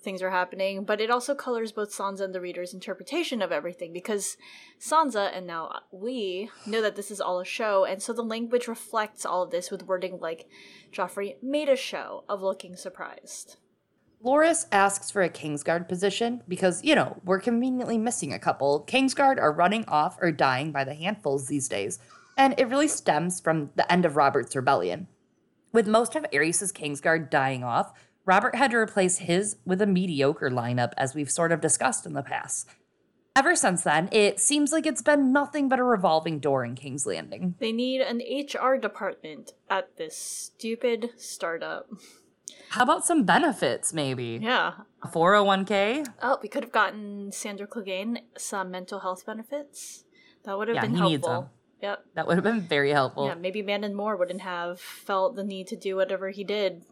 [0.00, 3.92] things are happening, but it also colors both Sansa and the reader's interpretation of everything
[3.92, 4.36] because
[4.80, 8.66] Sansa, and now we, know that this is all a show, and so the language
[8.66, 10.48] reflects all of this with wording like
[10.92, 13.56] Joffrey made a show of looking surprised.
[14.24, 18.84] Loras asks for a Kingsguard position because, you know, we're conveniently missing a couple.
[18.88, 22.00] Kingsguard are running off or dying by the handfuls these days
[22.38, 25.08] and it really stems from the end of Robert's rebellion.
[25.72, 27.92] With most of Aerys' Kingsguard dying off,
[28.24, 32.12] Robert had to replace his with a mediocre lineup, as we've sort of discussed in
[32.12, 32.68] the past.
[33.34, 37.06] Ever since then, it seems like it's been nothing but a revolving door in King's
[37.06, 37.54] Landing.
[37.58, 41.88] They need an HR department at this stupid startup.
[42.70, 44.38] How about some benefits, maybe?
[44.42, 44.72] Yeah.
[45.02, 46.06] A 401k?
[46.22, 50.04] Oh, we could have gotten Sandor Clegane some mental health benefits.
[50.44, 51.10] That would have Yeah, been he helpful.
[51.10, 51.48] needs them.
[51.82, 52.04] Yep.
[52.14, 53.26] That would have been very helpful.
[53.26, 56.82] yeah, maybe Mandon Moore wouldn't have felt the need to do whatever he did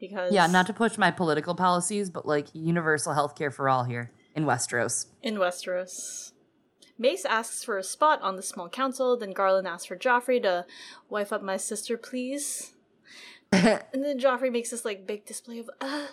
[0.00, 3.84] because Yeah, not to push my political policies, but like universal health care for all
[3.84, 5.06] here in Westeros.
[5.22, 6.32] in Westeros.
[6.98, 10.64] Mace asks for a spot on the small council, then Garland asks for Joffrey to
[11.08, 12.74] wife up my sister, please.
[13.92, 16.06] and then Joffrey makes this like big display of, uh,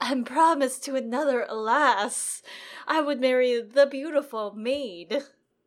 [0.00, 2.42] I'm promised to another, alas.
[2.86, 5.22] I would marry the beautiful maid.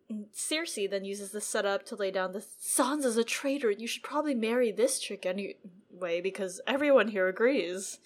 [0.10, 4.04] And Cersei then uses this setup to lay down the Sansa's a traitor, you should
[4.04, 8.00] probably marry this chick anyway, because everyone here agrees.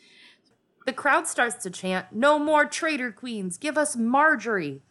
[0.85, 4.81] The crowd starts to chant, No more traitor queens, give us Margaery.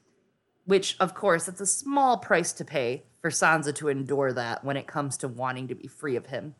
[0.65, 4.77] Which, of course, it's a small price to pay for Sansa to endure that when
[4.77, 6.55] it comes to wanting to be free of him.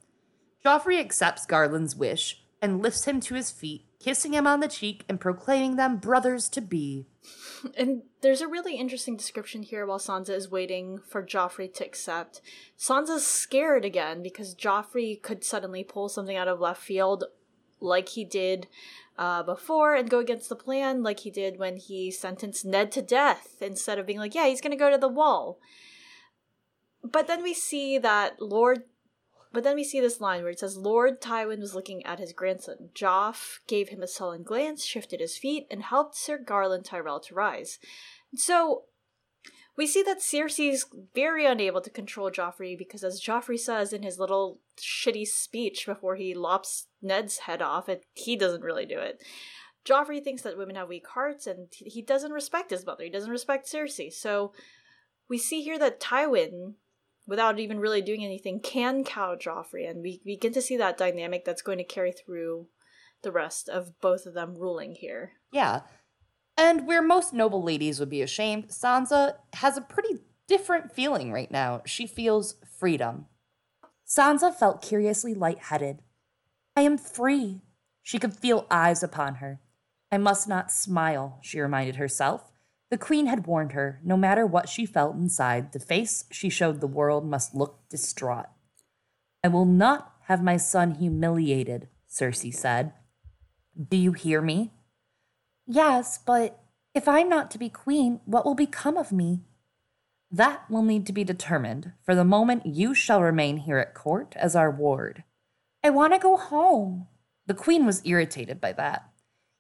[0.65, 5.05] Joffrey accepts Garland's wish and lifts him to his feet, kissing him on the cheek
[5.09, 7.07] and proclaiming them brothers to be.
[7.79, 12.43] And there's a really interesting description here while Sansa is waiting for Joffrey to accept.
[12.79, 17.25] Sansa's scared again because Joffrey could suddenly pull something out of left field
[17.81, 18.67] like he did
[19.17, 23.01] uh, before and go against the plan like he did when he sentenced Ned to
[23.01, 25.59] death instead of being like, yeah, he's going to go to the wall.
[27.03, 28.83] But then we see that Lord
[29.55, 32.33] but then we see this line where it says Lord Tywin was looking at his
[32.33, 32.91] grandson.
[32.93, 37.35] Joff gave him a sullen glance, shifted his feet, and helped Sir Garland Tyrell to
[37.35, 37.79] rise.
[38.35, 38.83] So
[39.77, 44.19] we see that Cersei's very unable to control Joffrey because, as Joffrey says in his
[44.19, 49.23] little shitty speech before he lops Ned's head off, and he doesn't really do it.
[49.85, 53.05] Joffrey thinks that women have weak hearts, and he doesn't respect his mother.
[53.05, 54.13] He doesn't respect Cersei.
[54.13, 54.53] So
[55.29, 56.75] we see here that Tywin
[57.27, 61.45] without even really doing anything, can cow Joffrey, and we begin to see that dynamic
[61.45, 62.67] that's going to carry through
[63.23, 65.33] the rest of both of them ruling here.
[65.53, 65.81] Yeah.
[66.57, 71.51] And where most noble ladies would be ashamed, Sansa has a pretty different feeling right
[71.51, 71.83] now.
[71.85, 73.27] She feels freedom.
[74.07, 76.01] Sansa felt curiously lightheaded.
[76.77, 77.63] I am free.
[78.03, 79.61] She could feel eyes upon her.
[80.13, 82.53] I must not smile, she reminded herself.
[82.91, 86.81] The queen had warned her no matter what she felt inside, the face she showed
[86.81, 88.47] the world must look distraught.
[89.43, 92.93] I will not have my son humiliated, Cersei said.
[93.77, 94.71] Do you hear me?
[95.67, 96.61] Yes, but
[96.95, 99.41] if I'm not to be queen, what will become of me?
[100.31, 101.93] That will need to be determined.
[102.03, 105.25] For the moment, you shall remain here at court as our ward.
[105.83, 107.09] I want to go home.
[107.47, 109.09] The queen was irritated by that.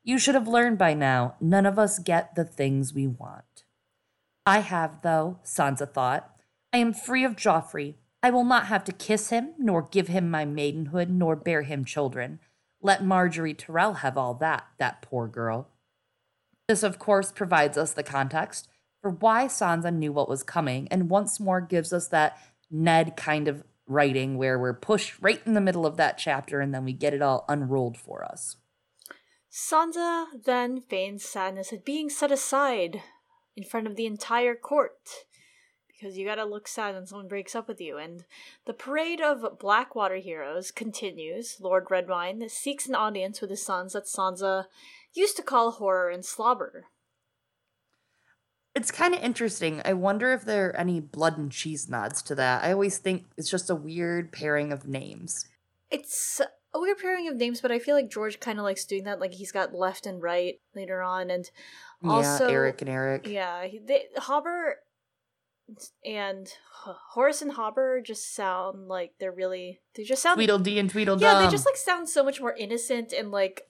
[0.06, 3.64] You should have learned by now, none of us get the things we want.
[4.44, 6.30] I have, though, Sansa thought.
[6.74, 7.94] I am free of Joffrey.
[8.22, 11.86] I will not have to kiss him, nor give him my maidenhood, nor bear him
[11.86, 12.38] children.
[12.82, 15.70] Let Margaery Tyrell have all that, that poor girl.
[16.68, 18.68] This, of course, provides us the context
[19.00, 22.38] for why Sansa knew what was coming and once more gives us that
[22.70, 26.74] Ned kind of writing where we're pushed right in the middle of that chapter and
[26.74, 28.56] then we get it all unrolled for us.
[29.54, 33.02] Sansa then feigns sadness at being set aside
[33.54, 35.26] in front of the entire court
[35.86, 37.96] because you gotta look sad when someone breaks up with you.
[37.96, 38.24] And
[38.66, 41.58] the parade of Blackwater heroes continues.
[41.60, 44.64] Lord Redwyne seeks an audience with his sons that Sansa
[45.12, 46.86] used to call horror and slobber.
[48.74, 49.80] It's kind of interesting.
[49.84, 52.64] I wonder if there are any blood and cheese nods to that.
[52.64, 55.46] I always think it's just a weird pairing of names.
[55.92, 56.40] It's
[56.74, 59.20] a weird pairing of names, but I feel like George kind of likes doing that.
[59.20, 61.50] Like he's got left and right later on, and
[62.04, 63.26] also yeah, Eric and Eric.
[63.26, 64.74] Yeah, they, Hobber
[66.04, 66.48] and
[67.14, 71.22] Horas and Hobber just sound like they're really they just sound Tweedledee and Tweedledum.
[71.22, 73.62] Yeah, they just like sound so much more innocent and like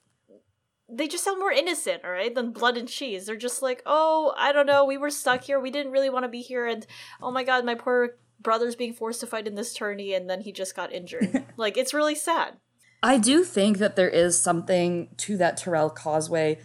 [0.89, 3.25] they just sound more innocent, all right, than blood and cheese.
[3.25, 6.23] They're just like, oh, I don't know, we were stuck here, we didn't really want
[6.25, 6.85] to be here, and
[7.21, 10.41] oh my god, my poor brother's being forced to fight in this tourney, and then
[10.41, 11.43] he just got injured.
[11.57, 12.57] like, it's really sad.
[13.05, 16.59] I do think that there is something to that Terrell Causeway,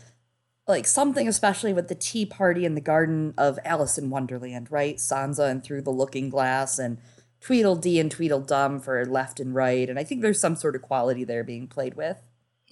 [0.67, 4.97] like something especially with the tea party in the garden of Alice in Wonderland, right?
[4.97, 6.97] Sansa and Through the Looking Glass, and
[7.43, 11.25] Tweedledee and Tweedledum for left and right, and I think there's some sort of quality
[11.25, 12.17] there being played with.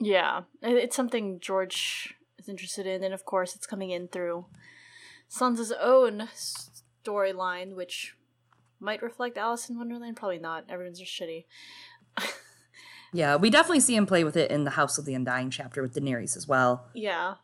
[0.01, 4.47] Yeah, it's something George is interested in, and of course, it's coming in through
[5.31, 6.31] Sansa's own
[7.05, 8.15] storyline, which
[8.81, 10.17] might reflect Alice in Wonderland.
[10.17, 10.65] Probably not.
[10.71, 11.45] Everyone's just shitty.
[13.13, 15.83] Yeah, we definitely see him play with it in the House of the Undying chapter
[15.83, 16.87] with Daenerys as well.
[16.95, 17.35] Yeah.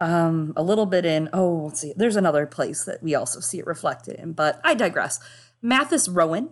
[0.00, 1.30] Um, a little bit in.
[1.32, 1.94] Oh, let's see.
[1.96, 5.20] There's another place that we also see it reflected in, but I digress.
[5.62, 6.50] Mathis Rowan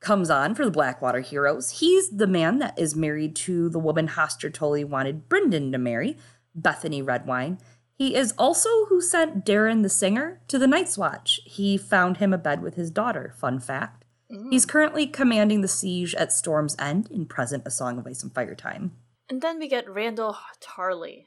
[0.00, 1.80] comes on for the Blackwater Heroes.
[1.80, 6.16] He's the man that is married to the woman Hoster Tully wanted Brynden to marry,
[6.54, 7.58] Bethany Redwyne.
[7.94, 11.40] He is also who sent Dareon the singer to the Night's Watch.
[11.44, 14.04] He found him a bed with his daughter, fun fact.
[14.32, 14.48] Mm.
[14.50, 18.34] He's currently commanding the siege at Storm's End in present A Song of Ice and
[18.34, 18.92] Fire time.
[19.28, 21.26] And then we get Randyll Tarly.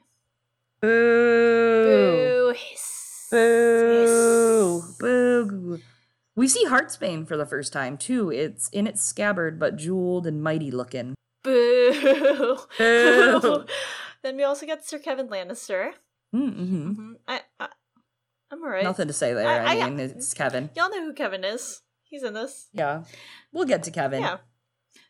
[0.80, 1.84] Boo!
[1.84, 2.54] Boo!
[2.56, 3.28] Hiss.
[3.30, 4.80] Boo!
[4.80, 4.96] Hiss.
[4.98, 5.80] Boo!
[6.36, 8.30] We see Heartsbane for the first time too.
[8.30, 11.14] It's in its scabbard, but jeweled and mighty looking.
[11.42, 12.58] Boo!
[12.78, 13.64] Boo!
[14.22, 15.92] then we also get Sir Kevan Lannister.
[16.34, 16.62] Mm-hmm.
[16.62, 17.12] mm-hmm.
[17.26, 17.68] I, I,
[18.52, 18.84] am alright.
[18.84, 19.46] Nothing to say there.
[19.46, 20.70] I, I, I mean, it's Kevan.
[20.76, 21.82] Y'all know who Kevan is.
[22.10, 22.68] He's in this.
[22.72, 23.04] Yeah,
[23.52, 24.22] we'll get to Kevan.
[24.22, 24.38] Yeah.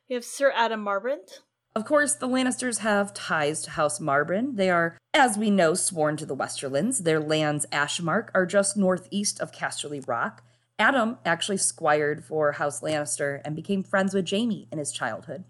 [0.08, 1.40] We have Sir Adam Marbrand.
[1.74, 4.56] Of course, the Lannisters have ties to House Marbrand.
[4.56, 7.04] They are, as we know, sworn to the Westerlands.
[7.04, 10.42] Their lands, Ashmark, are just northeast of Casterly Rock.
[10.80, 15.44] Adam actually squired for House Lannister and became friends with Jaime in his childhood.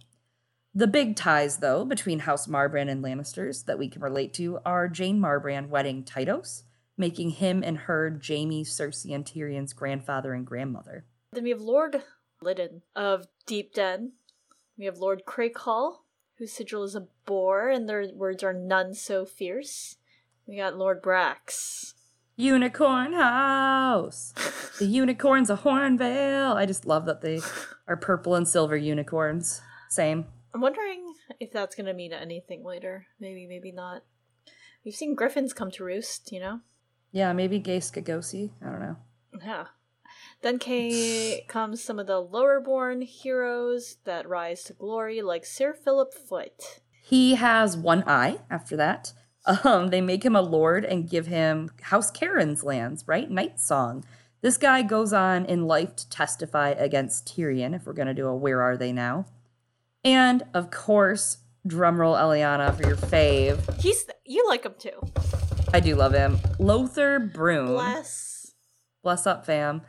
[0.74, 4.88] The big ties, though, between House Marbrand and Lannisters that we can relate to are
[4.88, 6.64] Jeyne Marbrand wedding Tytos,
[6.98, 11.06] making him and her Jaime, Cersei, and Tyrion's grandfather and grandmother.
[11.32, 12.02] Then we have Lord
[12.42, 14.12] Lydden of Deep Den.
[14.76, 15.98] We have Lord Crakehall,
[16.38, 19.96] whose sigil is a boar, and their words are none so fierce.
[20.46, 21.94] We got Lord Brax,
[22.36, 24.34] Unicorn House.
[24.80, 26.56] the unicorns of Hornvale.
[26.56, 27.40] I just love that they
[27.86, 29.60] are purple and silver unicorns.
[29.88, 30.26] Same.
[30.52, 33.06] I'm wondering if that's going to mean anything later.
[33.20, 34.02] Maybe, maybe not.
[34.84, 36.60] We've seen griffins come to roost, you know?
[37.12, 38.50] Yeah, maybe Gay Skagosi.
[38.60, 38.96] I don't know.
[39.40, 39.66] Yeah.
[40.42, 46.14] Then came, comes some of the lower-born heroes that rise to glory, like Sir Philip
[46.14, 46.81] Foote.
[47.03, 49.12] He has one eye after that.
[49.64, 53.31] Um, they make him a lord and give him House Caron's lands, right?
[53.31, 54.05] Night Song.
[54.42, 58.26] This guy goes on in life to testify against Tyrion, if we're going to do
[58.26, 59.26] a Where Are They Now?
[60.03, 63.79] And, of course, drumroll Eliana for your fave.
[63.79, 64.98] He's, you like him too.
[65.74, 66.38] I do love him.
[66.59, 67.66] Lothor Brune.
[67.66, 68.55] Bless.
[69.03, 69.83] Bless up, fam.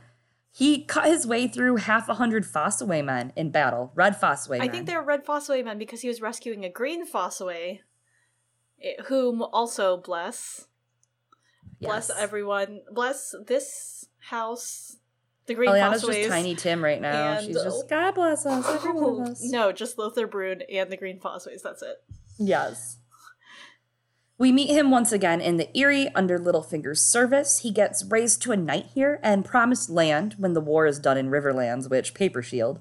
[0.61, 3.91] He cut his way through half a hundred Fossoway men in battle.
[3.95, 4.69] Red Fossoway men.
[4.69, 7.81] I think they're Red Fossoway men because he was rescuing a green Fossoway
[8.79, 10.67] eh, whom also bless.
[11.79, 11.89] Yes.
[11.89, 12.81] Bless everyone.
[12.91, 14.97] Bless this house.
[15.47, 17.37] The Green Eliana's just Tiny Tim right now.
[17.37, 19.41] And, She's just God bless us, everyone us.
[19.51, 21.63] No, just Lothor Brune and the Green Fossoways.
[21.63, 22.03] That's it.
[22.37, 22.97] Yes.
[24.41, 27.59] We meet him once again in the Eyrie under Littlefinger's service.
[27.59, 31.15] He gets raised to a knight here and promised land when the war is done
[31.15, 32.79] in Riverlands, which Paper Shield.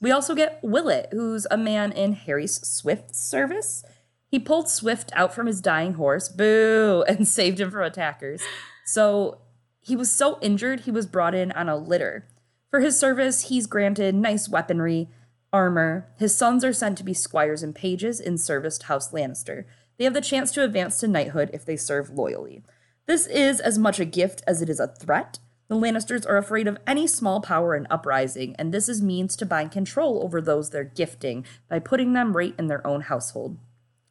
[0.00, 3.82] We also get Willit, who's a man in Harys Swyft's service.
[4.28, 8.40] He pulled Swyft out from his dying horse, boo, and saved him from attackers.
[8.86, 9.38] So
[9.80, 12.28] he was so injured, he was brought in on a litter.
[12.70, 15.08] For his service, he's granted nice weaponry,
[15.52, 16.06] armor.
[16.18, 19.64] His sons are sent to be squires and pages in service to House Lannister.
[19.96, 22.62] They have the chance to advance to knighthood if they serve loyally.
[23.06, 25.38] This is as much a gift as it is a threat.
[25.68, 29.46] The Lannisters are afraid of any small power and uprising, and this is means to
[29.46, 33.58] bind control over those they're gifting by putting them right in their own household.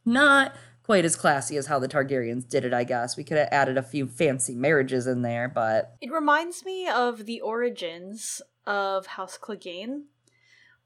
[0.03, 3.15] Not quite as classy as how the Targaryens did it, I guess.
[3.15, 5.95] We could have added a few fancy marriages in there, but.
[6.01, 10.03] It reminds me of the origins of House Clegane.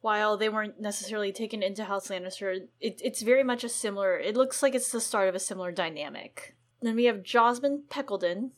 [0.02, 4.18] While they weren't necessarily taken into House Lannister, it, it's very much a similar.
[4.18, 6.56] It looks like it's the start of a similar dynamic.
[6.82, 8.52] Then we have Josmond Peckledon.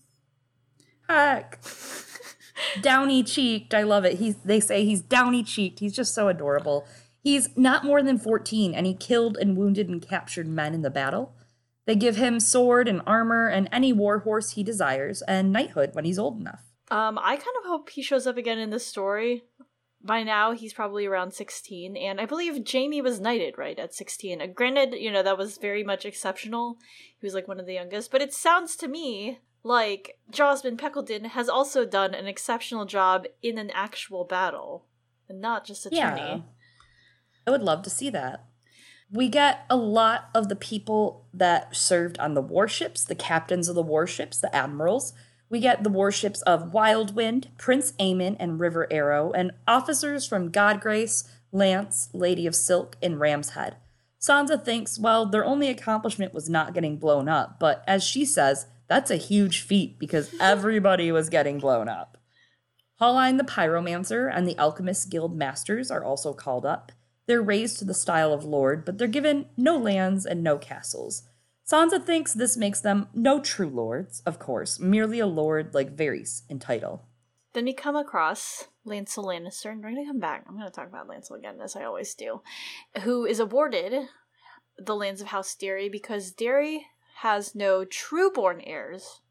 [1.08, 1.60] Heck.
[2.82, 3.74] downy cheeked.
[3.74, 4.20] I love it.
[4.20, 5.80] He's they say he's downy cheeked.
[5.80, 6.86] He's just so adorable.
[7.22, 10.90] He's not more than 14 and he killed and wounded and captured men in the
[10.90, 11.36] battle.
[11.86, 16.06] They give him sword and armor and any war horse he desires and knighthood when
[16.06, 16.62] he's old enough.
[16.92, 19.44] Um, I kind of hope he shows up again in the story.
[20.02, 24.42] By now, he's probably around 16, and I believe Jaime was knighted, right, at 16.
[24.42, 26.78] Uh, granted, you know, that was very much exceptional.
[27.20, 31.26] He was like one of the youngest, but it sounds to me like Josmond Peckledon
[31.26, 34.86] has also done an exceptional job in an actual battle,
[35.28, 36.16] and not just a yeah.
[36.16, 36.46] tourney.
[37.46, 38.46] I would love to see that.
[39.12, 43.76] We get a lot of the people that served on the warships, the captains of
[43.76, 45.14] the warships, the admirals.
[45.50, 51.28] We get the warships of Wildwind, Prince Aemon, and River Arrow, and officers from Godgrace,
[51.52, 53.78] Lance, Lady of Silk, and Ram's Head.
[54.22, 58.68] Sansa thinks, well, their only accomplishment was not getting blown up, but as she says,
[58.88, 62.18] that's a huge feat because everybody was getting blown up.
[63.02, 66.92] Hallyne the Pyromancer and the Alchemist Guild Masters are also called up.
[67.28, 71.24] They're raised to the style of lord, but they're given no lands and no castles.
[71.70, 76.42] Sansa thinks this makes them no true lords, of course, merely a lord like Varys
[76.50, 77.06] in title.
[77.54, 80.46] Then you come across Lancel Lannister, and we're going to come back.
[80.48, 82.42] I'm going to talk about Lancel again, as I always do,
[83.02, 84.08] who is awarded
[84.80, 89.22] the lands of House Darry because Darry has no true-born heirs.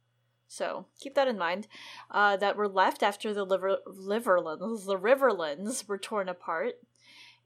[0.46, 1.66] So keep that in mind.
[2.08, 6.74] Uh, that were left after the liver- Liverlands, the Riverlands were torn apart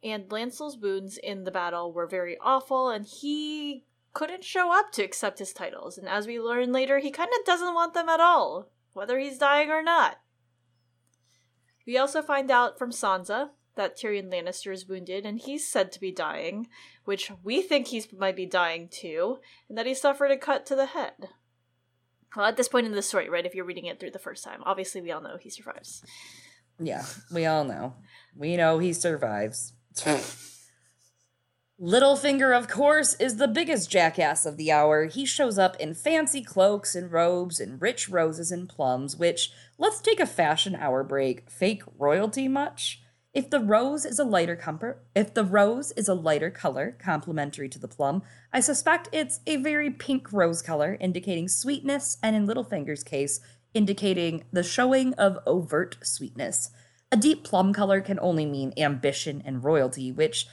[0.02, 5.02] and Lancel's wounds in the battle were very awful, and he couldn't show up to
[5.02, 5.98] accept his titles.
[5.98, 9.38] And as we learn later, he kind of doesn't want them at all, whether he's
[9.38, 10.18] dying or not.
[11.86, 16.00] We also find out from Sansa that Tyrion Lannister is wounded, and he's said to
[16.00, 16.68] be dying,
[17.04, 19.38] which we think he might be dying too,
[19.68, 21.30] and that he suffered a cut to the head.
[22.36, 24.44] Well, at this point in the story, right, if you're reading it through the first
[24.44, 26.02] time, obviously we all know he survives.
[26.78, 27.94] Yeah, we all know.
[28.36, 29.74] We know he survives.
[31.82, 35.06] Littlefinger, of course, is the biggest jackass of the hour.
[35.06, 40.00] He shows up in fancy cloaks and robes and rich roses and plums, which, let's
[40.00, 43.02] take a fashion hour break, fake royalty much?
[43.34, 47.68] If the rose is a lighter comfort, if the rose is a lighter color, complementary
[47.70, 48.22] to the plum,
[48.52, 53.40] I suspect it's a very pink rose color, indicating sweetness, and in Littlefinger's case,
[53.74, 56.70] indicating the showing of overt sweetness.
[57.10, 60.46] A deep plum color can only mean ambition and royalty, which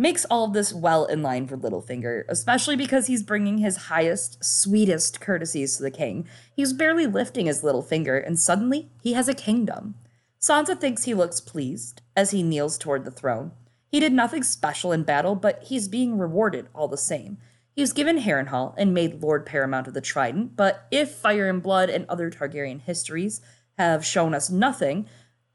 [0.00, 4.42] makes all of this well in line for Littlefinger, especially because he's bringing his highest,
[4.42, 6.26] sweetest courtesies to the king.
[6.56, 9.96] He's barely lifting his little finger, and suddenly he has a kingdom.
[10.40, 13.52] Sansa thinks he looks pleased as he kneels toward the throne.
[13.88, 17.36] He did nothing special in battle, but he's being rewarded all the same.
[17.74, 21.62] He was given Harrenhal and made Lord Paramount of the Trident, but if Fire and
[21.62, 23.42] Blood and other Targaryen histories
[23.76, 25.06] have shown us nothing,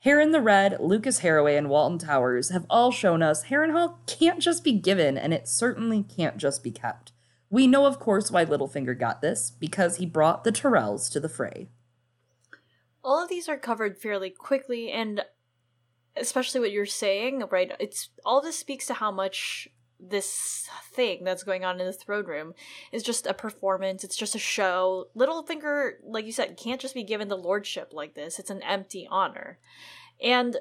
[0.06, 4.64] Harren the Red, Lucas Harroway, and Walton Towers have all shown us Harrenhal can't just
[4.64, 7.12] be given, and it certainly can't just be kept.
[7.49, 11.28] We know, of course, why Littlefinger got this, because he brought the Tyrells to the
[11.28, 11.70] fray.
[13.03, 15.26] All of these are covered fairly quickly, and
[16.16, 17.72] especially what you're saying, right?
[17.80, 19.68] It's all this speaks to how much
[19.99, 22.53] this thing that's going on in the throne room
[22.91, 24.03] is just a performance.
[24.03, 25.07] It's just a show.
[25.15, 28.39] Littlefinger like you said can't just be given the lordship like this.
[28.39, 29.59] It's an empty honor.
[30.21, 30.57] And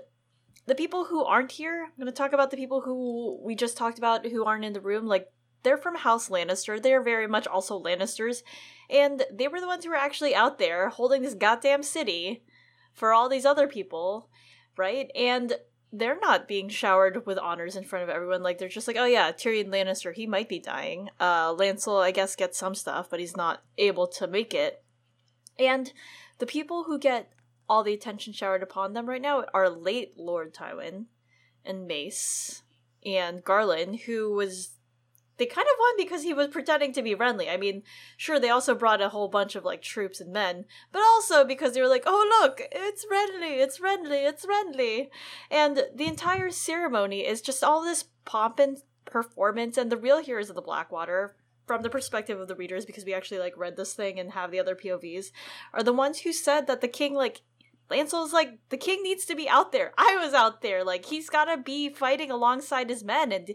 [0.67, 3.77] the people who aren't here i'm going to talk about the people who we just
[3.77, 5.31] talked about who aren't in the room like
[5.63, 6.83] they're from house lannister.
[6.83, 8.43] They're very much also lannisters.
[8.91, 12.45] And they were the ones who were actually out there holding this goddamn city
[12.93, 14.29] for all these other people
[14.77, 15.11] right?
[15.15, 15.55] And
[15.97, 18.43] they're not being showered with honors in front of everyone.
[18.43, 21.09] Like they're just like, oh yeah, Tyrion Lannister, he might be dying.
[21.21, 24.83] Uh, Lancel, I guess, gets some stuff, but he's not able to make it.
[25.59, 25.93] And
[26.39, 27.33] the people who get
[27.69, 31.05] all the attention showered upon them right now are late Lord Tywin
[31.65, 32.63] and Mace
[33.07, 34.71] and Garlan, who was
[35.37, 37.53] they kind of won because he was pretending to be Renly.
[37.53, 37.83] I mean,
[38.17, 41.75] sure, they also brought a whole bunch of like troops and men, but also because
[41.75, 45.09] they were like, oh, look, it's Renly, it's Renly, it's Renly.
[45.51, 50.49] And the entire ceremony is just all this pomp and performance, and the real heroes
[50.49, 53.95] of the Blackwater, from the perspective of the readers, because we actually like read this
[53.95, 55.27] thing and have the other POVs,
[55.73, 57.43] are the ones who said that the king, like,
[57.91, 59.93] Lancel's like, the king needs to be out there.
[59.99, 60.83] I was out there.
[60.83, 63.31] Like, he's gotta be fighting alongside his men.
[63.31, 63.55] And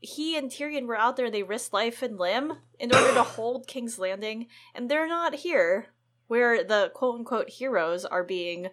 [0.00, 1.30] he and Tyrion were out there.
[1.30, 4.46] They risked life and limb in order to hold King's Landing.
[4.74, 5.88] And they're not here
[6.28, 8.68] where the quote unquote heroes are being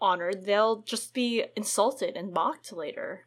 [0.00, 0.44] honored.
[0.44, 3.26] They'll just be insulted and mocked later.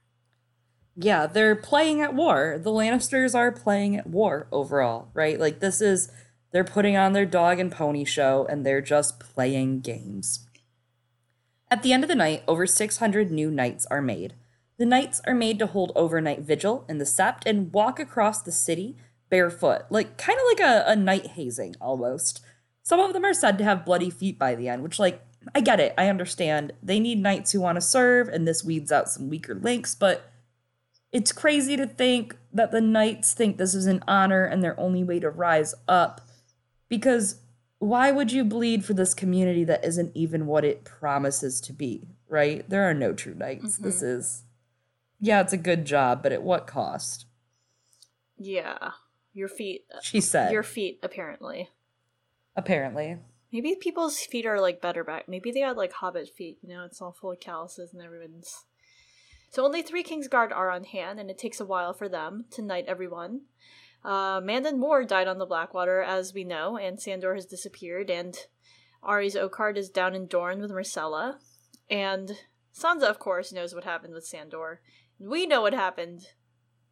[0.95, 2.59] Yeah, they're playing at war.
[2.61, 5.39] The Lannisters are playing at war overall, right?
[5.39, 6.11] Like, this is
[6.51, 10.45] they're putting on their dog and pony show and they're just playing games.
[11.71, 14.33] At the end of the night, over 600 new knights are made.
[14.79, 18.51] The knights are made to hold overnight vigil in the sept and walk across the
[18.51, 18.95] city
[19.29, 22.41] barefoot, like kind of like a, a night hazing almost.
[22.81, 25.21] Some of them are said to have bloody feet by the end, which, like,
[25.53, 25.93] I get it.
[25.97, 26.73] I understand.
[26.81, 30.31] They need knights who want to serve, and this weeds out some weaker links, but
[31.11, 35.03] it's crazy to think that the knights think this is an honor and their only
[35.03, 36.21] way to rise up
[36.87, 37.41] because
[37.79, 42.07] why would you bleed for this community that isn't even what it promises to be,
[42.27, 42.67] right?
[42.69, 43.75] There are no true knights.
[43.75, 43.83] Mm-hmm.
[43.83, 44.43] This is,
[45.19, 47.25] yeah, it's a good job, but at what cost?
[48.37, 48.91] Yeah.
[49.33, 49.85] Your feet.
[50.01, 50.51] She said.
[50.51, 51.69] Your feet, apparently.
[52.55, 53.17] Apparently.
[53.51, 55.27] Maybe people's feet are like better back.
[55.27, 58.65] Maybe they had like hobbit feet, you know, it's all full of calluses and everyone's.
[59.49, 62.61] So only three Kingsguard are on hand, and it takes a while for them to
[62.61, 63.41] knight everyone.
[64.05, 68.37] Uh, Mandon Moore died on the Blackwater, as we know, and Sandor has disappeared, and
[69.03, 71.39] Arys Oakheart is down in Dorne with Myrcella.
[71.89, 72.31] And
[72.73, 74.81] Sansa, of course, knows what happened with Sandor.
[75.19, 76.27] We know what happened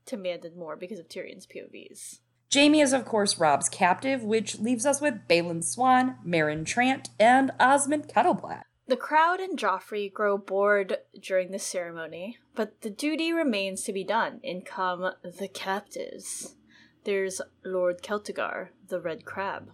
[0.07, 2.19] to Mandon Moore because of Tyrion's POVs.
[2.53, 7.51] Jaime is, of course, Robb's captive, which leaves us with Balon Swan, Meryn Trant, and
[7.59, 8.63] Osmund Kettleblack.
[8.87, 14.05] The crowd and Joffrey grow bored during the ceremony, but the duty remains to be
[14.05, 14.39] done.
[14.43, 16.55] In come the captives.
[17.03, 19.71] There's Lord Celtigar, the Red Crab.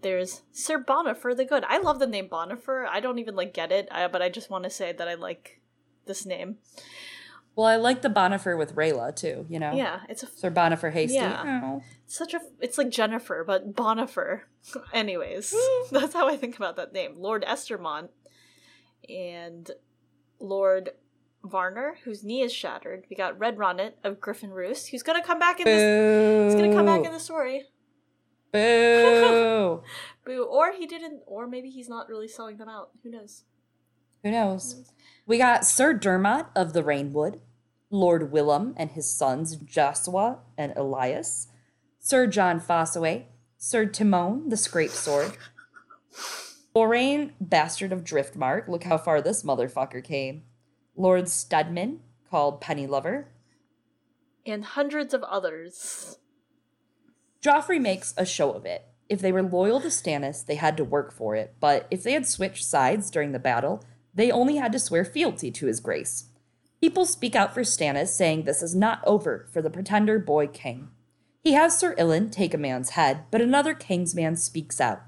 [0.00, 1.64] There's Sir Bonifer the Good.
[1.68, 2.86] I love the name Bonifer.
[2.88, 5.60] I don't even like get it, but I just want to say that I like
[6.06, 6.56] this name.
[7.60, 9.44] Well, I like the Bonifer with Rayla too.
[9.50, 9.72] You know.
[9.74, 11.16] Yeah, it's a Sir Bonifer Hasty.
[11.16, 11.82] Yeah, oh.
[12.06, 12.40] such a.
[12.58, 14.44] It's like Jennifer, but Bonifer.
[14.94, 15.54] Anyways,
[15.90, 17.16] that's how I think about that name.
[17.18, 18.08] Lord Estermont
[19.10, 19.70] and
[20.38, 20.92] Lord
[21.44, 23.04] Varner, whose knee is shattered.
[23.10, 26.54] We got Red Ronnet of Griffin Roost, who's gonna come back in this.
[26.54, 27.64] He's gonna come back in the story.
[28.54, 29.82] Boo!
[30.24, 30.44] Boo!
[30.50, 32.92] Or he didn't, or maybe he's not really selling them out.
[33.02, 33.44] Who knows?
[34.22, 34.90] Who knows?
[35.26, 37.40] We got Sir Dermot of the Rainwood,
[37.90, 41.48] Lord Willum and his sons Joshua and Elyas,
[41.98, 43.26] Sir Jon Fossoway,
[43.58, 45.32] Sir Timon the Scrape Sword,
[46.74, 48.68] Lorraine, bastard of Driftmark.
[48.68, 50.44] Look how far this motherfucker came.
[50.96, 51.98] Lord Staedmon,
[52.30, 53.26] called Pennylover,
[54.46, 56.18] and hundreds of others.
[57.42, 58.86] Joffrey makes a show of it.
[59.08, 62.12] If they were loyal to Stannis, they had to work for it, but if they
[62.12, 63.82] had switched sides during the battle,
[64.14, 66.29] they only had to swear fealty to his grace.
[66.80, 70.88] People speak out for Stannis, saying this is not over for the pretender boy king.
[71.42, 75.02] He has Sir Ilyn take a man's head, but another king's man speaks out.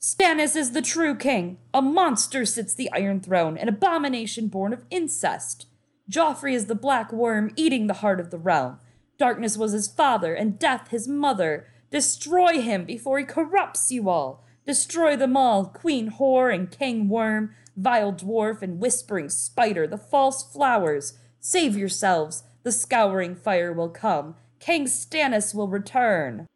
[0.00, 1.58] Stannis is the true king.
[1.74, 5.66] A monster sits the Iron Throne, an abomination born of incest.
[6.08, 8.78] Joffrey is the black worm eating the heart of the realm.
[9.18, 11.66] Darkness was his father, and death his mother.
[11.90, 14.44] Destroy him before he corrupts you all.
[14.64, 20.42] Destroy them all, Queen Whore and King Worm, vile dwarf and whispering spider, the false
[20.42, 21.18] flowers.
[21.40, 22.42] Save yourselves.
[22.64, 24.34] The scouring fire will come.
[24.58, 26.46] King Stannis will return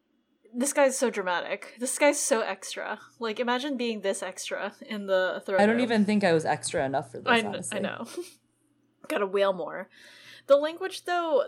[0.55, 1.75] this guy's so dramatic.
[1.79, 2.99] This guy's so extra.
[3.19, 5.61] Like, imagine being this extra in the throne.
[5.61, 5.85] I don't room.
[5.85, 7.27] even think I was extra enough for this.
[7.27, 7.79] I, honestly.
[7.79, 8.07] I know.
[9.09, 9.89] Gotta wail more.
[10.47, 11.45] The language, though,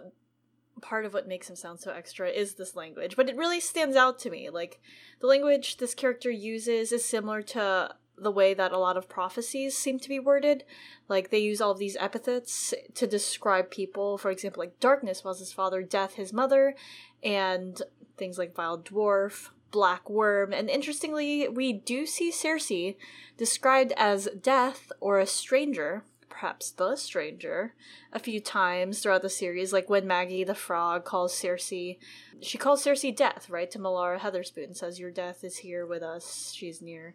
[0.80, 3.96] part of what makes him sound so extra is this language, but it really stands
[3.96, 4.50] out to me.
[4.50, 4.80] Like,
[5.20, 9.76] the language this character uses is similar to the way that a lot of prophecies
[9.76, 10.64] seem to be worded.
[11.08, 14.18] Like, they use all of these epithets to describe people.
[14.18, 16.74] For example, like, darkness was his father, death his mother,
[17.22, 17.80] and
[18.16, 22.94] things like Vile Dwarf, Black Worm, and interestingly, we do see Cersei
[23.36, 26.04] described as death or a stranger,
[26.34, 27.74] perhaps the stranger,
[28.12, 31.96] a few times throughout the series, like when Maggie the Frog calls Cersei.
[32.40, 33.70] She calls Cersei death, right?
[33.70, 37.14] To Melara Hetherspoon, says, Your death is here with us, she's near.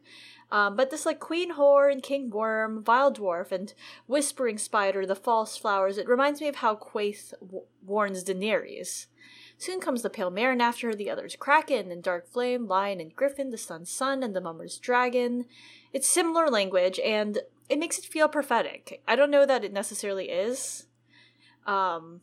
[0.51, 3.73] Um, but this, like, Queen Whore and King Worm, Vile Dwarf, and
[4.07, 9.07] Whispering Spider, the False Flowers, it reminds me of how Quaithe w- warns Daenerys
[9.57, 13.01] Soon comes the Pale Mare, and after her the others Kraken and Dark Flame, Lion
[13.01, 15.45] and Griffin, the Sun's Son, and the Mummer's Dragon.
[15.91, 17.39] It's similar language, and
[17.69, 19.01] it makes it feel prophetic.
[19.07, 20.87] I don't know that it necessarily is.
[21.65, 22.21] Um,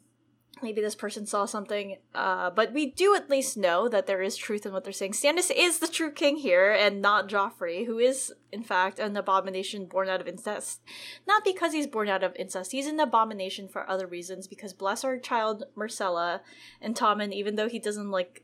[0.62, 1.98] maybe this person saw something.
[2.14, 5.12] Uh, but we do at least know that there is truth in what they're saying.
[5.12, 9.86] Stannis is the true king here, and not Joffrey, who is in fact an abomination
[9.86, 10.80] born out of incest.
[11.26, 14.46] Not because he's born out of incest; he's an abomination for other reasons.
[14.46, 16.40] Because bless our child Myrcella
[16.80, 18.42] and Tommen, even though he doesn't like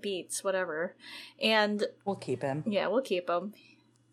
[0.00, 0.96] beats, whatever,
[1.40, 2.64] and we'll keep him.
[2.66, 3.54] Yeah, we'll keep him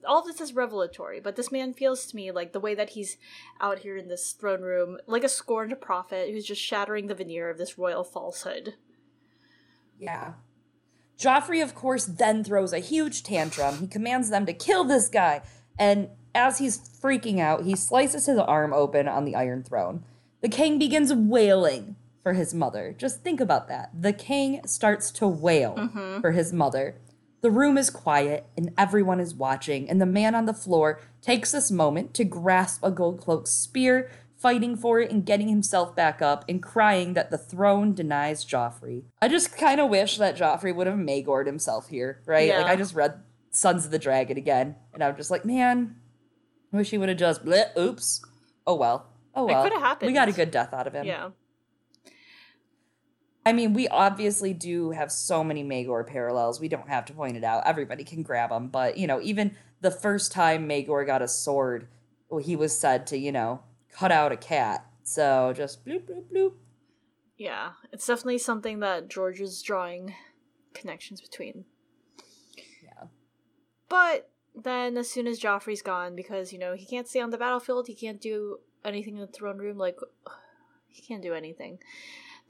[0.06, 2.91] all of this is revelatory, but this man feels to me like the way that
[2.91, 3.18] he's
[3.60, 7.49] out here in this throne room, like a scorned prophet who's just shattering the veneer
[7.49, 8.76] of this royal falsehood.
[9.99, 10.34] Yeah.
[11.18, 13.78] Joffrey, of course, then throws a huge tantrum.
[13.78, 15.41] He commands them to kill this guy,
[15.78, 20.04] and as he's freaking out, he slices his arm open on the Iron Throne.
[20.41, 22.95] The king begins wailing for his mother.
[22.97, 23.89] Just think about that.
[23.99, 26.22] The king starts to wail mm-hmm.
[26.22, 26.95] for his mother.
[27.42, 31.52] The room is quiet and everyone is watching, and the man on the floor takes
[31.52, 36.22] this moment to grasp a gold cloak spear, fighting for it and getting himself back
[36.22, 39.04] up and crying that the throne denies Joffrey.
[39.22, 42.48] I just kind of wish that Joffrey would have Maegor'd himself here, right?
[42.48, 42.62] Yeah.
[42.62, 43.22] Like I just read
[43.52, 45.96] Sons of the Dragon again, and I'm just like, man,
[46.74, 48.24] I wish he would have just bleh, oops.
[48.66, 49.08] Oh well.
[49.36, 49.62] Oh well.
[49.62, 50.08] It could have happened.
[50.08, 51.06] We got a good death out of him.
[51.06, 51.30] Yeah.
[53.46, 56.60] I mean, we obviously do have so many Maegor parallels.
[56.60, 57.64] We don't have to point it out.
[57.66, 58.68] Everybody can grab them.
[58.68, 61.88] But, you know, even the first time Maegor got a sword,
[62.42, 64.86] he was said to, you know, cut out a cat.
[65.04, 66.54] So just bloop, bloop, bloop.
[67.38, 70.14] Yeah, it's definitely something that George is drawing
[70.76, 71.66] connections between.
[72.84, 73.08] Yeah.
[73.89, 77.39] But then as soon as Joffrey's gone, because, you know, he can't stay on the
[77.39, 79.98] battlefield, he can't do anything in the throne room, like,
[80.88, 81.80] he can't do anything.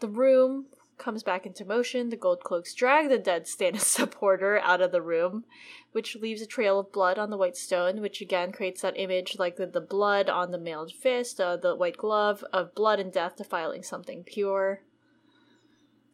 [0.02, 0.66] The room
[1.02, 2.10] comes back into motion.
[2.10, 5.43] The gold cloaks drag the dead Stannis supporter out of the room,
[5.91, 9.38] which leaves a trail of blood on the white stone, which again creates that image
[9.38, 13.12] like the, the blood on the mailed fist, uh, the white glove of blood and
[13.12, 14.84] death defiling something pure.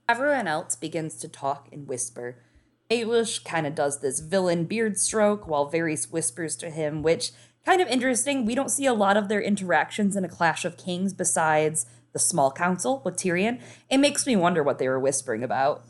[0.09, 2.37] Everyone else begins to talk and whisper.
[2.89, 7.31] Baelish kind of does this villain beard stroke while Varys whispers to him, which
[7.65, 8.45] kind of interesting.
[8.45, 11.85] We don't see a lot of their interactions in A Clash of Kings besides
[12.17, 13.61] the small council with Tyrion.
[13.91, 15.83] It makes me wonder what they were whispering about.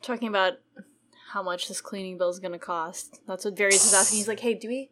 [0.00, 0.54] Talking about
[1.32, 3.20] how much this cleaning bill is going to cost.
[3.26, 4.18] That's what Varys is asking.
[4.18, 4.90] He's like, "Hey, do we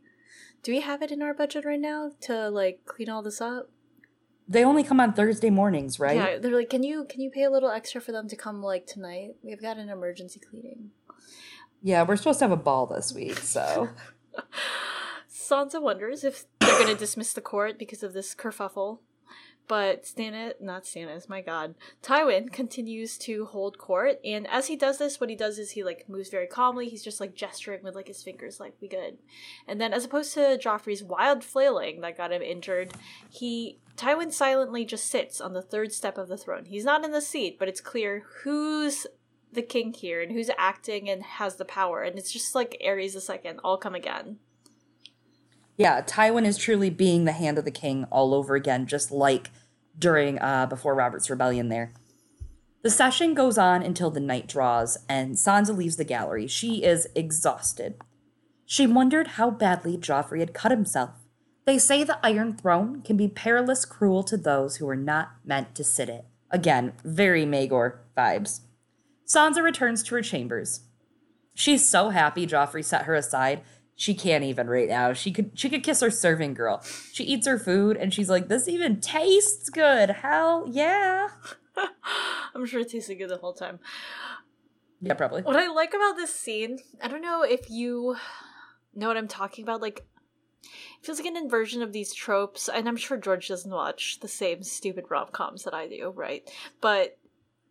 [0.65, 3.71] do we have it in our budget right now to like clean all this up?"
[4.49, 6.17] They only come on Thursday mornings, right?
[6.17, 8.63] Yeah, they're like, "Can you can you pay a little extra for them to come
[8.63, 9.37] like tonight?
[9.45, 10.91] We've got an emergency cleaning."
[11.83, 13.91] Yeah, we're supposed to have a ball this week, so
[15.31, 18.99] Sansa wonders if they're going to dismiss the court because of this kerfuffle.
[19.71, 24.99] But Stannis, not Stannis, my god, Tywin continues to hold court, and as he does
[24.99, 26.89] this, what he does is he like moves very calmly.
[26.89, 29.19] He's just like gesturing with like his fingers, like "we good."
[29.69, 32.95] And then, as opposed to Joffrey's wild flailing that got him injured,
[33.31, 36.65] he Tywin silently just sits on the third step of the throne.
[36.65, 39.07] He's not in the seat, but it's clear who's
[39.53, 43.13] the king here and who's acting and has the power, and it's just like Aerys
[43.13, 44.41] the second, all come again.
[45.81, 49.49] Yeah, Tywin is truly being the hand of the king all over again, just like
[49.99, 51.95] during uh, before Robert's rebellion there.
[52.83, 56.47] The session goes on until the night draws, and Sansa leaves the gallery.
[56.47, 57.95] She is exhausted.
[58.67, 61.13] She wondered how badly Joffrey had cut himself.
[61.65, 65.75] They say the Iron Throne can be perilous cruel to those who are not meant
[65.77, 66.27] to sit it.
[66.51, 68.61] Again, very Maegor vibes.
[69.27, 70.81] Sansa returns to her chambers.
[71.55, 73.63] She's so happy Joffrey set her aside
[74.01, 75.13] she can't even right now.
[75.13, 76.83] She could she could kiss her serving girl.
[77.13, 81.29] She eats her food and she's like, "This even tastes good." Hell yeah!
[82.55, 83.79] I'm sure it tasted good the whole time.
[85.03, 85.43] Yeah, probably.
[85.43, 88.17] What I like about this scene, I don't know if you
[88.95, 89.83] know what I'm talking about.
[89.83, 90.07] Like,
[90.63, 94.29] it feels like an inversion of these tropes, and I'm sure George doesn't watch the
[94.29, 96.51] same stupid rom coms that I do, right?
[96.81, 97.19] But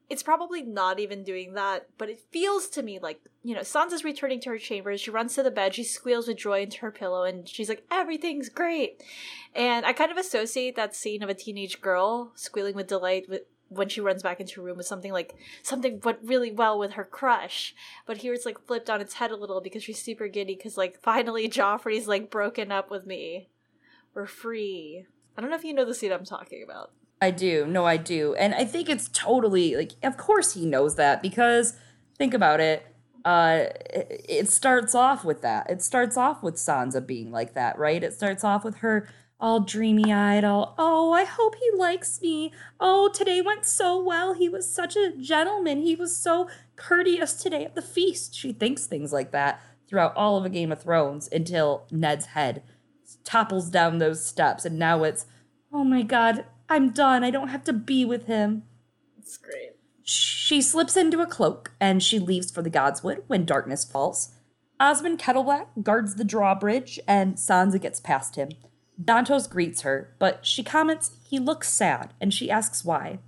[0.10, 4.03] it's probably not even doing that, but it feels to me like, you know, Sansa's
[4.03, 5.01] returning to her chambers.
[5.01, 7.86] She runs to the bed, she squeals with joy into her pillow, and she's like,
[7.91, 9.03] everything's great.
[9.53, 13.41] And I kind of associate that scene of a teenage girl squealing with delight with,
[13.70, 16.93] when she runs back into her room with something like something went really well with
[16.93, 17.76] her crush.
[18.07, 20.76] But here it's like flipped on its head a little because she's super giddy because
[20.76, 23.49] like finally Joffrey's like broken up with me.
[24.16, 25.05] We're free.
[25.38, 26.91] I don't know if you know the scene I'm talking about.
[27.22, 27.66] I do.
[27.68, 28.34] No, I do.
[28.36, 31.74] And I think it's totally like of course he knows that because
[32.18, 32.86] think about it.
[33.26, 35.70] Uh it, it starts off with that.
[35.70, 38.04] It starts off with Sansa being like that, right?
[38.04, 39.08] It starts off with her
[39.40, 42.52] all dreamy eyed, all, oh, I hope he likes me.
[42.80, 44.34] Oh, today went so well.
[44.34, 45.82] He was such a gentleman.
[45.82, 48.36] He was so courteous today at the feast.
[48.36, 52.64] She thinks things like that throughout all of a Game of Thrones until Ned's head
[53.24, 54.66] topples down those steps.
[54.66, 55.26] And now it's,
[55.72, 57.24] oh my God, I'm done.
[57.24, 58.64] I don't have to be with him.
[59.18, 59.72] It's great.
[60.04, 64.36] She slips into a cloak and she leaves for the Godswood when darkness falls.
[64.80, 68.50] Osmund Kettleblack guards the drawbridge and Sansa gets past him.
[69.04, 73.20] Dantos greets her, but she comments he looks sad and she asks why.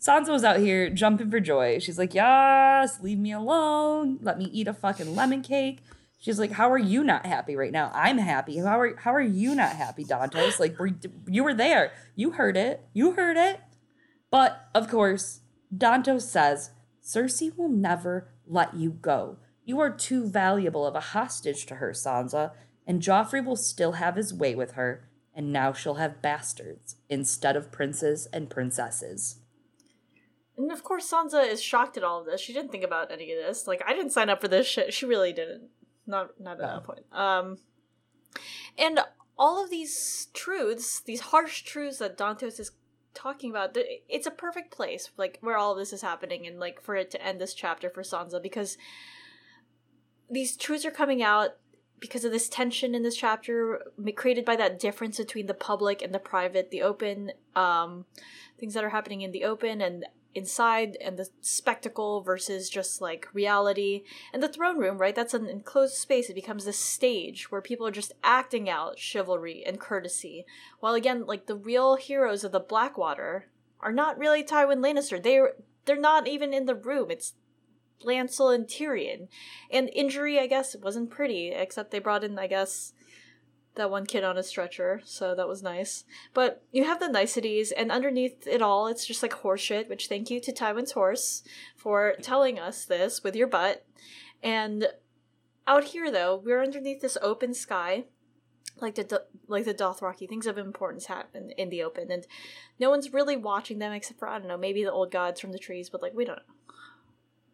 [0.00, 1.78] Sansa was out here jumping for joy.
[1.78, 4.18] She's like, Yes, leave me alone.
[4.22, 5.78] Let me eat a fucking lemon cake.
[6.18, 7.90] She's like, How are you not happy right now?
[7.94, 8.58] I'm happy.
[8.58, 10.58] How are how are you not happy, Dantos?
[10.58, 10.90] Like, were,
[11.26, 11.92] you were there.
[12.16, 12.84] You heard it.
[12.92, 13.60] You heard it.
[14.30, 15.40] But of course,
[15.74, 16.70] Dantos says,
[17.02, 19.38] Cersei will never let you go.
[19.64, 22.52] You are too valuable of a hostage to her, Sansa,
[22.86, 27.54] and Joffrey will still have his way with her, and now she'll have bastards instead
[27.54, 29.40] of princes and princesses.
[30.56, 32.40] And of course, Sansa is shocked at all of this.
[32.40, 33.66] She didn't think about any of this.
[33.66, 34.92] Like, I didn't sign up for this shit.
[34.92, 35.68] She really didn't.
[36.08, 36.66] Not, not at no.
[36.66, 37.04] that point.
[37.12, 37.58] Um,
[38.76, 39.00] and
[39.38, 42.72] all of these truths, these harsh truths that Dantos is
[43.14, 43.76] talking about
[44.08, 47.20] it's a perfect place like where all this is happening and like for it to
[47.20, 48.78] end this chapter for Sansa because
[50.30, 51.56] these truths are coming out
[51.98, 53.82] because of this tension in this chapter
[54.14, 58.04] created by that difference between the public and the private the open um
[58.56, 60.04] things that are happening in the open and
[60.34, 64.02] inside and the spectacle versus just like reality.
[64.32, 65.14] And the throne room right?
[65.14, 66.28] That's an enclosed space.
[66.28, 70.44] It becomes this stage where people are just acting out chivalry and courtesy.
[70.80, 73.48] While again like the real heroes of the blackwater
[73.80, 75.22] are not really tywin lannister.
[75.22, 75.54] They're
[75.84, 77.10] they're not even in the room.
[77.10, 77.34] It's
[78.02, 79.28] lancel and tyrion.
[79.70, 82.92] And injury i guess wasn't pretty except they brought in i guess
[83.78, 86.04] that one kid on a stretcher, so that was nice.
[86.34, 90.30] But you have the niceties, and underneath it all, it's just like horseshit, which thank
[90.30, 91.42] you to Tywin's horse
[91.76, 93.86] for telling us this with your butt.
[94.42, 94.88] And
[95.66, 98.04] out here, though, we're underneath this open sky,
[98.80, 100.28] like the like the Dothraki.
[100.28, 102.26] Things of importance happen in the open, and
[102.78, 105.52] no one's really watching them except for I don't know, maybe the old gods from
[105.52, 106.74] the trees, but like we don't know.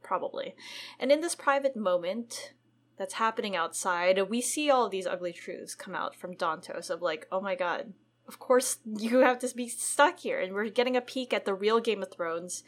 [0.02, 0.54] Probably.
[0.98, 2.52] And in this private moment,
[2.96, 7.26] that's happening outside, we see all these ugly truths come out from Dantos of like,
[7.32, 7.92] oh my god,
[8.26, 10.40] of course you have to be stuck here.
[10.40, 12.62] And we're getting a peek at the real Game of Thrones.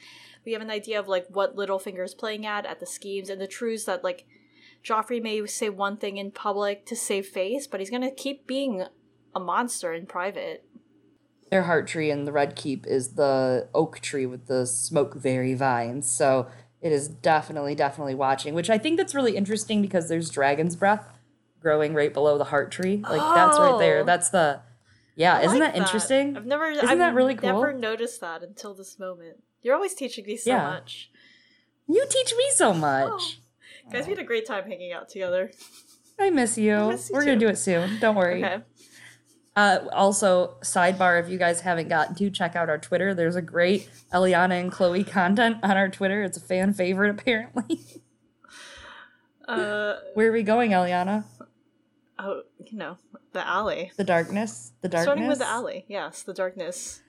[0.44, 3.46] We have an idea of like what Littlefinger's playing at, at the schemes, and the
[3.46, 4.26] truths that like
[4.84, 8.84] Joffrey may say one thing in public to save face, but he's gonna keep being
[9.34, 10.64] a monster in private.
[11.50, 16.10] Their heart tree in the Red Keep is the oak tree with the smokeberry vines.
[16.10, 16.48] So
[16.80, 21.04] it is definitely, definitely watching, which I think that's really interesting because there's dragon's breath
[21.60, 23.02] growing right below the heart tree.
[23.02, 23.34] Like oh.
[23.34, 24.00] that's right there.
[24.00, 24.04] Oh.
[24.04, 24.60] That's the
[25.16, 26.36] yeah, I isn't like that, interesting?
[26.36, 27.48] I've never isn't I've that really cool?
[27.48, 29.42] Never noticed that until this moment.
[29.62, 30.62] You're always teaching me so yeah.
[30.62, 31.10] much.
[31.88, 32.74] You teach me so oh.
[32.74, 33.40] much.
[33.88, 33.90] Oh.
[33.92, 35.50] Guys, we had a great time hanging out together.
[36.18, 36.74] I miss you.
[36.74, 37.26] I miss you We're too.
[37.26, 37.98] gonna do it soon.
[38.00, 38.44] Don't worry.
[38.44, 38.62] Okay.
[39.56, 43.14] Uh, also, sidebar, if you guys haven't gotten to, check out our Twitter.
[43.14, 46.22] There's a great Eliana and Chloe content on our Twitter.
[46.22, 47.80] It's a fan favorite, apparently.
[49.48, 51.24] uh, Where are we going, Eliana?
[52.18, 52.98] Oh, you know,
[53.32, 53.92] the alley.
[53.96, 54.72] The darkness.
[54.82, 55.04] The darkness.
[55.04, 55.84] Starting with the alley.
[55.88, 57.02] Yes, the darkness.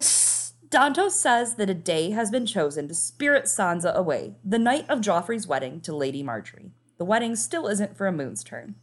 [0.00, 5.00] Dantos says that a day has been chosen to spirit Sansa away, the night of
[5.00, 6.70] Joffrey's wedding to Lady Margaery.
[6.98, 8.74] The wedding still isn't for a moon's turn.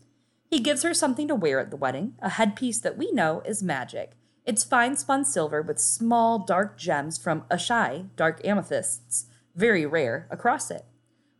[0.53, 3.63] He gives her something to wear at the wedding, a headpiece that we know is
[3.63, 4.11] magic.
[4.45, 9.25] It's fine spun silver with small dark gems from Asshai, dark amethysts,
[9.55, 10.85] very rare, across it.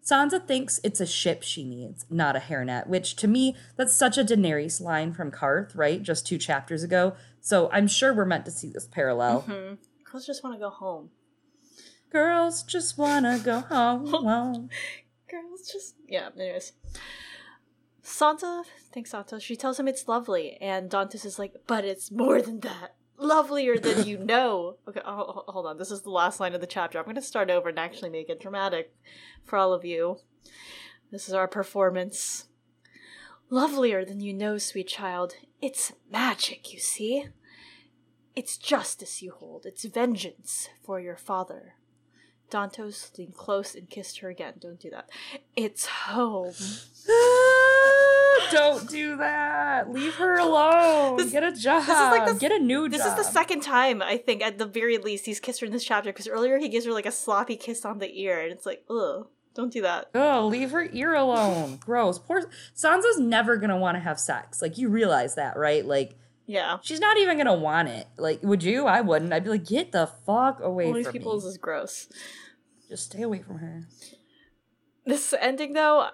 [0.03, 4.17] Sansa thinks it's a ship she needs, not a hairnet, which to me, that's such
[4.17, 6.01] a Daenerys line from Qarth, right?
[6.01, 7.15] Just two chapters ago.
[7.39, 9.43] So I'm sure we're meant to see this parallel.
[9.43, 9.75] Mm-hmm.
[10.11, 11.11] Girls just want to go home.
[12.11, 14.69] Girls just want to go home.
[15.29, 15.97] Girls just.
[16.07, 16.71] Yeah, anyways.
[18.03, 19.41] Sansa thanks Sansa.
[19.41, 22.95] She tells him it's lovely, and Dantos is like, "But it's more than that.
[23.17, 25.77] Lovelier than you know." Okay, oh, oh, oh, hold on.
[25.77, 26.99] This is the last line of the chapter.
[26.99, 28.93] I'm going to start over and actually make it dramatic
[29.43, 30.17] for all of you.
[31.11, 32.47] This is our performance.
[33.49, 35.35] Lovelier than you know, sweet child.
[35.61, 37.27] It's magic, you see.
[38.35, 39.65] It's justice you hold.
[39.65, 41.75] It's vengeance for your father.
[42.53, 44.53] Dantos leaned close and kissed her again.
[44.59, 45.09] Don't do that.
[45.55, 46.53] It's home.
[48.51, 49.91] Don't do that.
[49.91, 51.17] Leave her alone.
[51.17, 51.81] This, Get a job.
[51.85, 53.17] This is Like the, Get a new this job.
[53.17, 55.71] This is the second time, I think, at the very least, he's kissed her in
[55.73, 58.51] this chapter because earlier he gives her like a sloppy kiss on the ear, and
[58.51, 59.27] it's like, ugh.
[59.55, 60.09] Don't do that.
[60.15, 61.77] Oh, leave her ear alone.
[61.85, 62.17] Gross.
[62.17, 62.43] Poor
[62.75, 64.63] Sansa's never gonna want to have sex.
[64.63, 65.85] Like you realize that, right?
[65.85, 66.77] Like yeah.
[66.81, 68.07] She's not even gonna want it.
[68.17, 68.85] Like, would you?
[68.87, 69.31] I wouldn't.
[69.31, 71.47] I'd be like, get the fuck away All these from people me.
[71.47, 72.07] is gross.
[72.93, 73.87] Just stay away from her.
[75.03, 76.09] This ending though,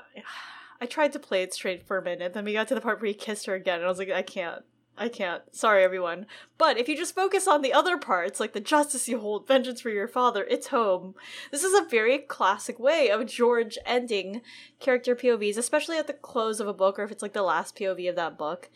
[0.79, 2.33] I tried to play it straight for a minute.
[2.33, 4.09] Then we got to the part where he kissed her again, and I was like,
[4.09, 4.63] I can't.
[4.97, 5.43] I can't.
[5.53, 6.25] Sorry, everyone.
[6.57, 9.81] But if you just focus on the other parts, like the justice you hold, vengeance
[9.81, 11.15] for your father, it's home.
[11.51, 14.41] This is a very classic way of George ending
[14.79, 17.75] character POVs, especially at the close of a book or if it's like the last
[17.75, 18.69] POV of that book.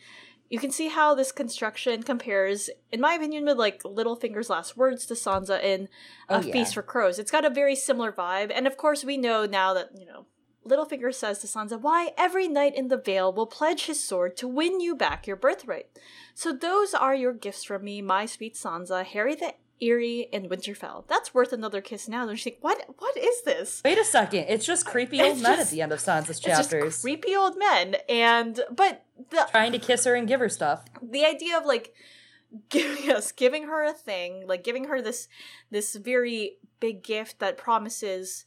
[0.50, 5.06] You can see how this construction compares, in my opinion, with like Littlefinger's last words
[5.06, 5.88] to Sansa in
[6.28, 6.52] A Oh, yeah.
[6.52, 7.18] Feast for Crows.
[7.18, 10.26] It's got a very similar vibe, and of course, we know now that, you know,
[10.66, 14.48] Littlefinger says to Sansa, Why, every knight in the Vale will pledge his sword to
[14.48, 15.86] win you back your birthright.
[16.34, 21.06] So those are your gifts from me, my sweet Sansa, Harry the Eyrie, and Winterfell.
[21.08, 22.28] That's worth another kiss now.
[22.28, 23.82] And she's like, What what is this?
[23.84, 24.46] Wait a second.
[24.48, 26.84] It's just creepy old It's men just- at the end of Sansa's It's chapters.
[26.94, 27.96] just creepy old men.
[28.08, 30.84] And but the trying to kiss her and give her stuff.
[31.02, 31.94] the idea of like
[32.68, 35.26] giving us giving her a thing like giving her this
[35.72, 38.44] this very big gift that promises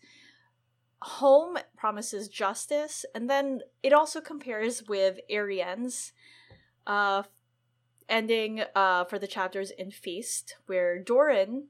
[1.01, 6.13] home promises justice and then it also compares with arianne's
[6.87, 7.21] uh
[8.09, 11.67] ending uh for the chapters in feast where doran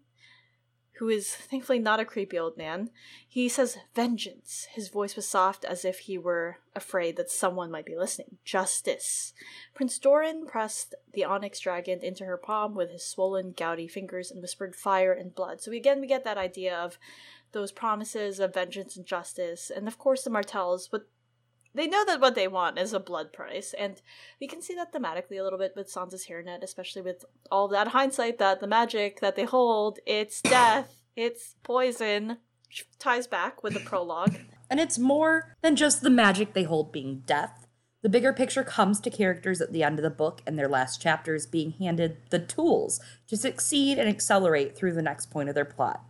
[1.00, 2.90] who is thankfully not a creepy old man
[3.28, 7.86] he says vengeance his voice was soft as if he were afraid that someone might
[7.86, 9.34] be listening justice
[9.78, 14.42] Prince Doran pressed the onyx dragon into her palm with his swollen, gouty fingers and
[14.42, 15.62] whispered fire and blood.
[15.62, 16.98] So again, we get that idea of
[17.52, 19.70] those promises of vengeance and justice.
[19.70, 21.08] And of course, the Martells, but
[21.78, 23.74] they know that what they want is a blood price.
[23.78, 24.02] And
[24.40, 27.90] we can see that thematically a little bit with Sansa's hairnet, especially with all that
[27.90, 33.74] hindsight that the magic that they hold, it's death, it's poison, which ties back with
[33.74, 34.36] the prologue.
[34.70, 37.68] And it's more than just the magic they hold being death.
[38.02, 41.02] The bigger picture comes to characters at the end of the book and their last
[41.02, 45.64] chapters being handed the tools to succeed and accelerate through the next point of their
[45.64, 46.04] plot.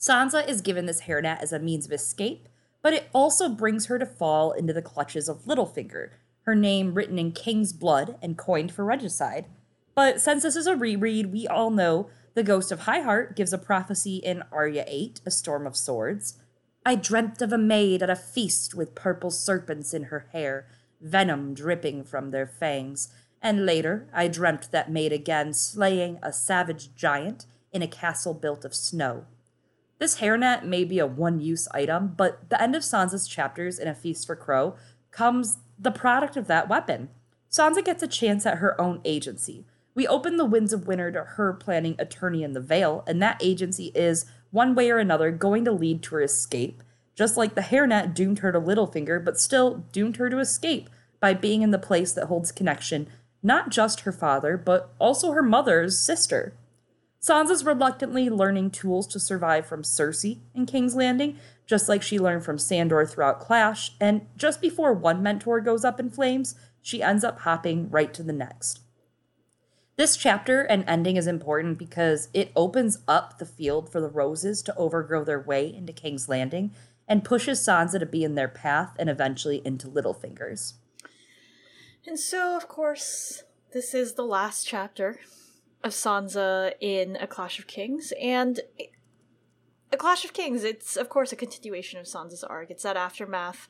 [0.00, 2.48] Sansa is given this hairnet as a means of escape,
[2.82, 6.10] but it also brings her to fall into the clutches of Littlefinger,
[6.42, 9.46] her name written in King's blood and coined for regicide.
[9.94, 13.58] But since this is a reread, we all know the Ghost of Highheart gives a
[13.58, 16.38] prophecy in Arya 8, A Storm of Swords.
[16.86, 20.68] I dreamt of a maid at a feast with purple serpents in her hair,
[21.00, 23.12] venom dripping from their fangs.
[23.42, 28.64] And later, I dreamt that maid again slaying a savage giant in a castle built
[28.64, 29.26] of snow.
[29.98, 33.88] This hairnet may be a one use item, but the end of Sansa's chapters in
[33.88, 34.76] A Feast for Crow
[35.10, 37.08] comes the product of that weapon.
[37.50, 39.64] Sansa gets a chance at her own agency.
[39.94, 43.40] We open the Winds of Winter to her planning attorney in the Vale, and that
[43.42, 46.82] agency is, one way or another, going to lead to her escape,
[47.16, 50.88] just like the hairnet doomed her to Littlefinger, but still doomed her to escape
[51.18, 53.08] by being in the place that holds connection,
[53.42, 56.52] not just her father, but also her mother's sister.
[57.20, 62.44] Sansa's reluctantly learning tools to survive from Cersei in King's Landing, just like she learned
[62.44, 67.24] from Sandor throughout Clash, and just before one mentor goes up in flames, she ends
[67.24, 68.80] up hopping right to the next.
[69.96, 74.62] This chapter and ending is important because it opens up the field for the roses
[74.62, 76.70] to overgrow their way into King's Landing
[77.08, 80.74] and pushes Sansa to be in their path and eventually into Littlefinger's.
[82.06, 83.42] And so, of course,
[83.72, 85.18] this is the last chapter
[85.84, 88.60] of Sansa in A Clash of Kings, and
[89.92, 92.70] A Clash of Kings, it's of course a continuation of Sansa's arc.
[92.70, 93.68] It's that aftermath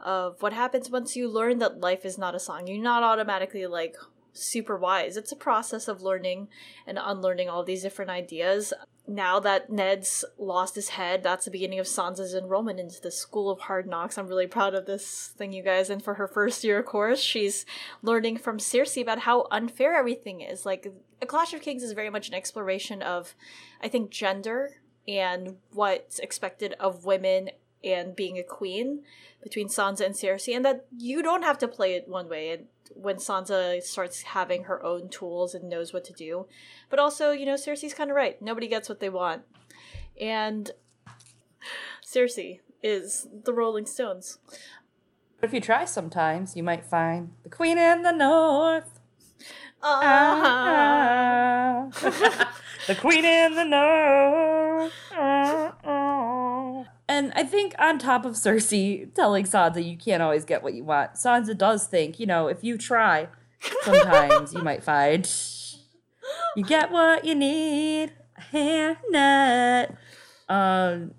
[0.00, 2.66] of what happens once you learn that life is not a song.
[2.66, 3.96] You're not automatically like
[4.32, 5.16] super wise.
[5.16, 6.48] It's a process of learning
[6.86, 8.72] and unlearning all these different ideas.
[9.08, 13.50] Now that Ned's lost his head, that's the beginning of Sansa's enrollment into the School
[13.50, 14.18] of Hard Knocks.
[14.18, 15.88] I'm really proud of this thing, you guys.
[15.90, 17.64] And for her first year of course, she's
[18.02, 20.66] learning from Cersei about how unfair everything is.
[20.66, 23.34] Like, A Clash of Kings is very much an exploration of,
[23.82, 27.50] I think, gender and what's expected of women
[27.82, 29.02] and being a queen
[29.42, 32.50] between Sansa and Cersei, and that you don't have to play it one way.
[32.50, 36.46] And when Sansa starts having her own tools and knows what to do,
[36.90, 38.40] but also, you know, Cersei's kind of right.
[38.42, 39.42] Nobody gets what they want,
[40.20, 40.72] and
[42.04, 44.38] Cersei is the Rolling Stones.
[45.40, 48.95] But if you try sometimes, you might find the Queen in the North.
[49.88, 51.86] Ah.
[52.86, 54.92] the Queen in the North.
[55.12, 56.84] Ah, ah.
[57.08, 60.84] And I think on top of Cersei telling Sansa you can't always get what you
[60.84, 63.28] want, Sansa does think, you know, if you try,
[63.84, 65.26] sometimes you might find
[66.56, 68.12] you get what you need.
[68.52, 69.96] Hairnet.
[70.48, 71.14] Um,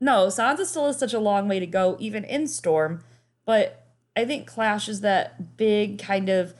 [0.00, 3.02] no, Sansa still has such a long way to go, even in Storm.
[3.44, 6.54] But I think Clash is that big kind of,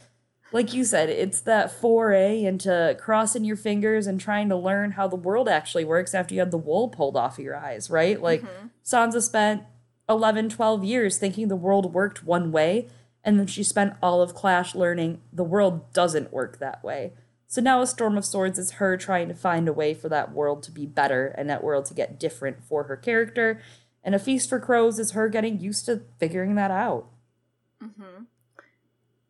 [0.54, 5.08] like you said, it's that foray into crossing your fingers and trying to learn how
[5.08, 8.22] the world actually works after you had the wool pulled off of your eyes, right?
[8.22, 8.44] Like
[8.84, 9.64] Sansa spent
[10.08, 12.88] 11, 12 years thinking the world worked one way.
[13.24, 17.14] And then she spent all of Clash learning the world doesn't work that way.
[17.48, 20.32] So now A Storm of Swords is her trying to find a way for that
[20.32, 23.60] world to be better and that world to get different for her character.
[24.04, 27.08] And A Feast for Crows is her getting used to figuring that out.
[27.82, 28.24] Mm-hmm.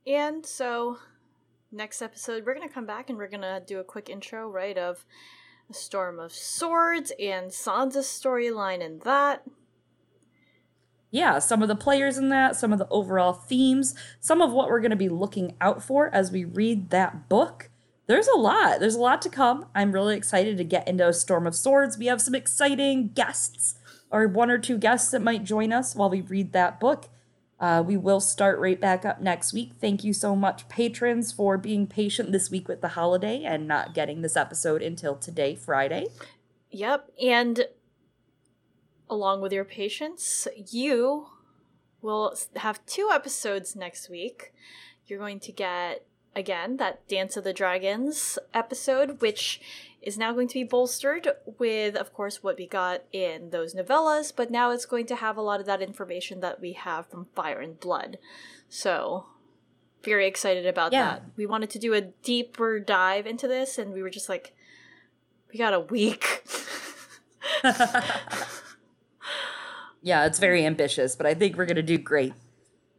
[0.07, 0.99] And so,
[1.75, 4.49] next episode, we're going to come back and we're going to do a quick intro,
[4.49, 5.05] right, of
[5.71, 9.43] A Storm of Swords and Sansa's storyline and that
[11.15, 14.69] yeah, some of the players in that, some of the overall themes, some of what
[14.69, 17.71] we're going to be looking out for as we read that book.
[18.09, 18.81] There's a lot.
[18.81, 19.67] There's a lot to come.
[19.77, 21.97] I'm really excited to get into Storm of Swords.
[21.97, 23.77] We have some exciting guests,
[24.11, 27.09] or one or two guests that might join us while we read that book.
[27.61, 29.73] Uh, we will start right back up next week.
[29.81, 33.95] Thank you so much, patrons, for being patient this week with the holiday and not
[33.95, 36.07] getting this episode until today, Friday.
[36.71, 37.11] Yep.
[37.23, 37.67] And
[39.09, 41.29] along with your patience, you
[42.03, 44.53] will have two episodes next week.
[45.07, 49.61] You're going to get, again, that Dance of the Dragons episode, which
[50.05, 51.27] is now going to be bolstered
[51.59, 55.39] with, of course, what we got in those novellas, but now it's going to have
[55.39, 58.19] a lot of that information that we have from Fire and Blood.
[58.69, 59.27] So,
[60.03, 61.05] very excited about yeah.
[61.05, 61.23] that.
[61.37, 64.55] We wanted to do a deeper dive into this, and we were just like,
[65.51, 66.47] we got a week.
[70.03, 72.35] yeah, it's very ambitious, but I think we're going to do great.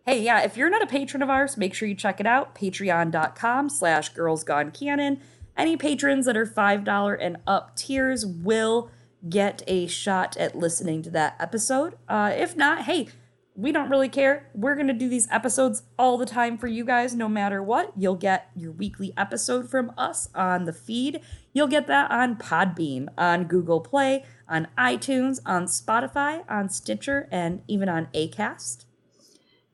[0.08, 2.56] Hey, yeah, if you're not a patron of ours, make sure you check it out,
[2.56, 5.20] patreon.com slash girls gone canon.
[5.58, 8.89] Any patrons that are $5 and up tiers will
[9.30, 11.97] get a shot at listening to that episode.
[12.08, 13.08] Uh, if not, hey,
[13.56, 14.49] we don't really care.
[14.53, 17.93] We're going to do these episodes all the time for you guys, no matter what.
[17.95, 21.22] You'll get your weekly episode from us on the feed.
[21.53, 27.62] You'll get that on Podbean, on Google Play, on iTunes, on Spotify, on Stitcher, and
[27.68, 28.86] even on ACAST.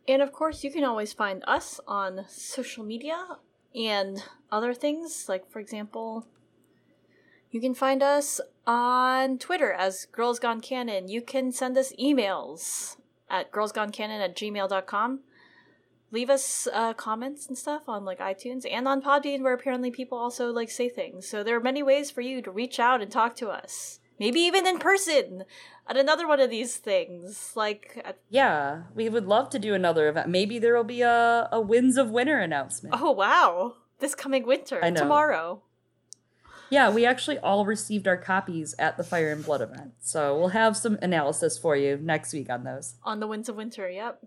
[0.08, 3.38] And of course, you can always find us on social media
[3.74, 5.26] and other things.
[5.28, 6.26] Like, for example,
[7.50, 11.08] you can find us on Twitter as Girls Gone Canon.
[11.08, 12.98] You can send us emails
[13.30, 15.20] at girlsgonecanon at gmail.com.
[16.14, 20.18] Leave us uh, comments and stuff on like iTunes and on Podbean, where apparently people
[20.18, 21.28] also like say things.
[21.28, 24.40] So there are many ways for you to reach out and talk to us maybe
[24.42, 25.44] even in person
[25.88, 27.54] at another one of these things.
[27.56, 30.30] Like, at- yeah, we would love to do another event.
[30.30, 32.94] Maybe there will be a, a Winds of Winter announcement.
[32.98, 33.78] Oh, wow.
[34.02, 35.62] This coming winter, tomorrow.
[36.72, 39.92] Yeah, we actually all received our copies at the Fire and Blood event.
[40.00, 42.96] So we'll have some analysis for you next week on those.
[43.04, 44.24] On the Winds of Winter, yep.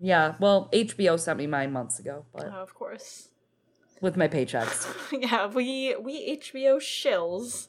[0.00, 3.28] Yeah, well, HBO sent me mine months ago, but oh, of course.
[4.00, 4.88] With my paychecks.
[5.12, 7.68] yeah, we we HBO shills.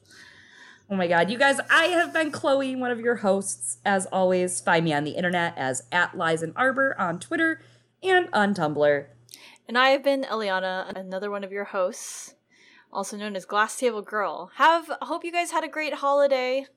[0.89, 1.29] Oh my God.
[1.29, 3.77] You guys, I have been Chloe, one of your hosts.
[3.85, 7.61] As always, find me on the internet as at Lies and Arbor on Twitter
[8.03, 9.05] and on Tumblr.
[9.67, 12.35] And I have been Eliana, another one of your hosts,
[12.91, 14.51] also known as Glass Table Girl.
[14.55, 16.67] Have hope you guys had a great holiday.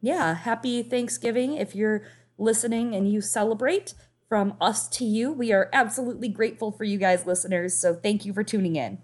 [0.00, 2.06] Yeah, happy Thanksgiving if you're
[2.38, 3.94] listening and you celebrate.
[4.28, 7.74] From us to you, we are absolutely grateful for you guys, listeners.
[7.74, 8.98] So thank you for tuning in.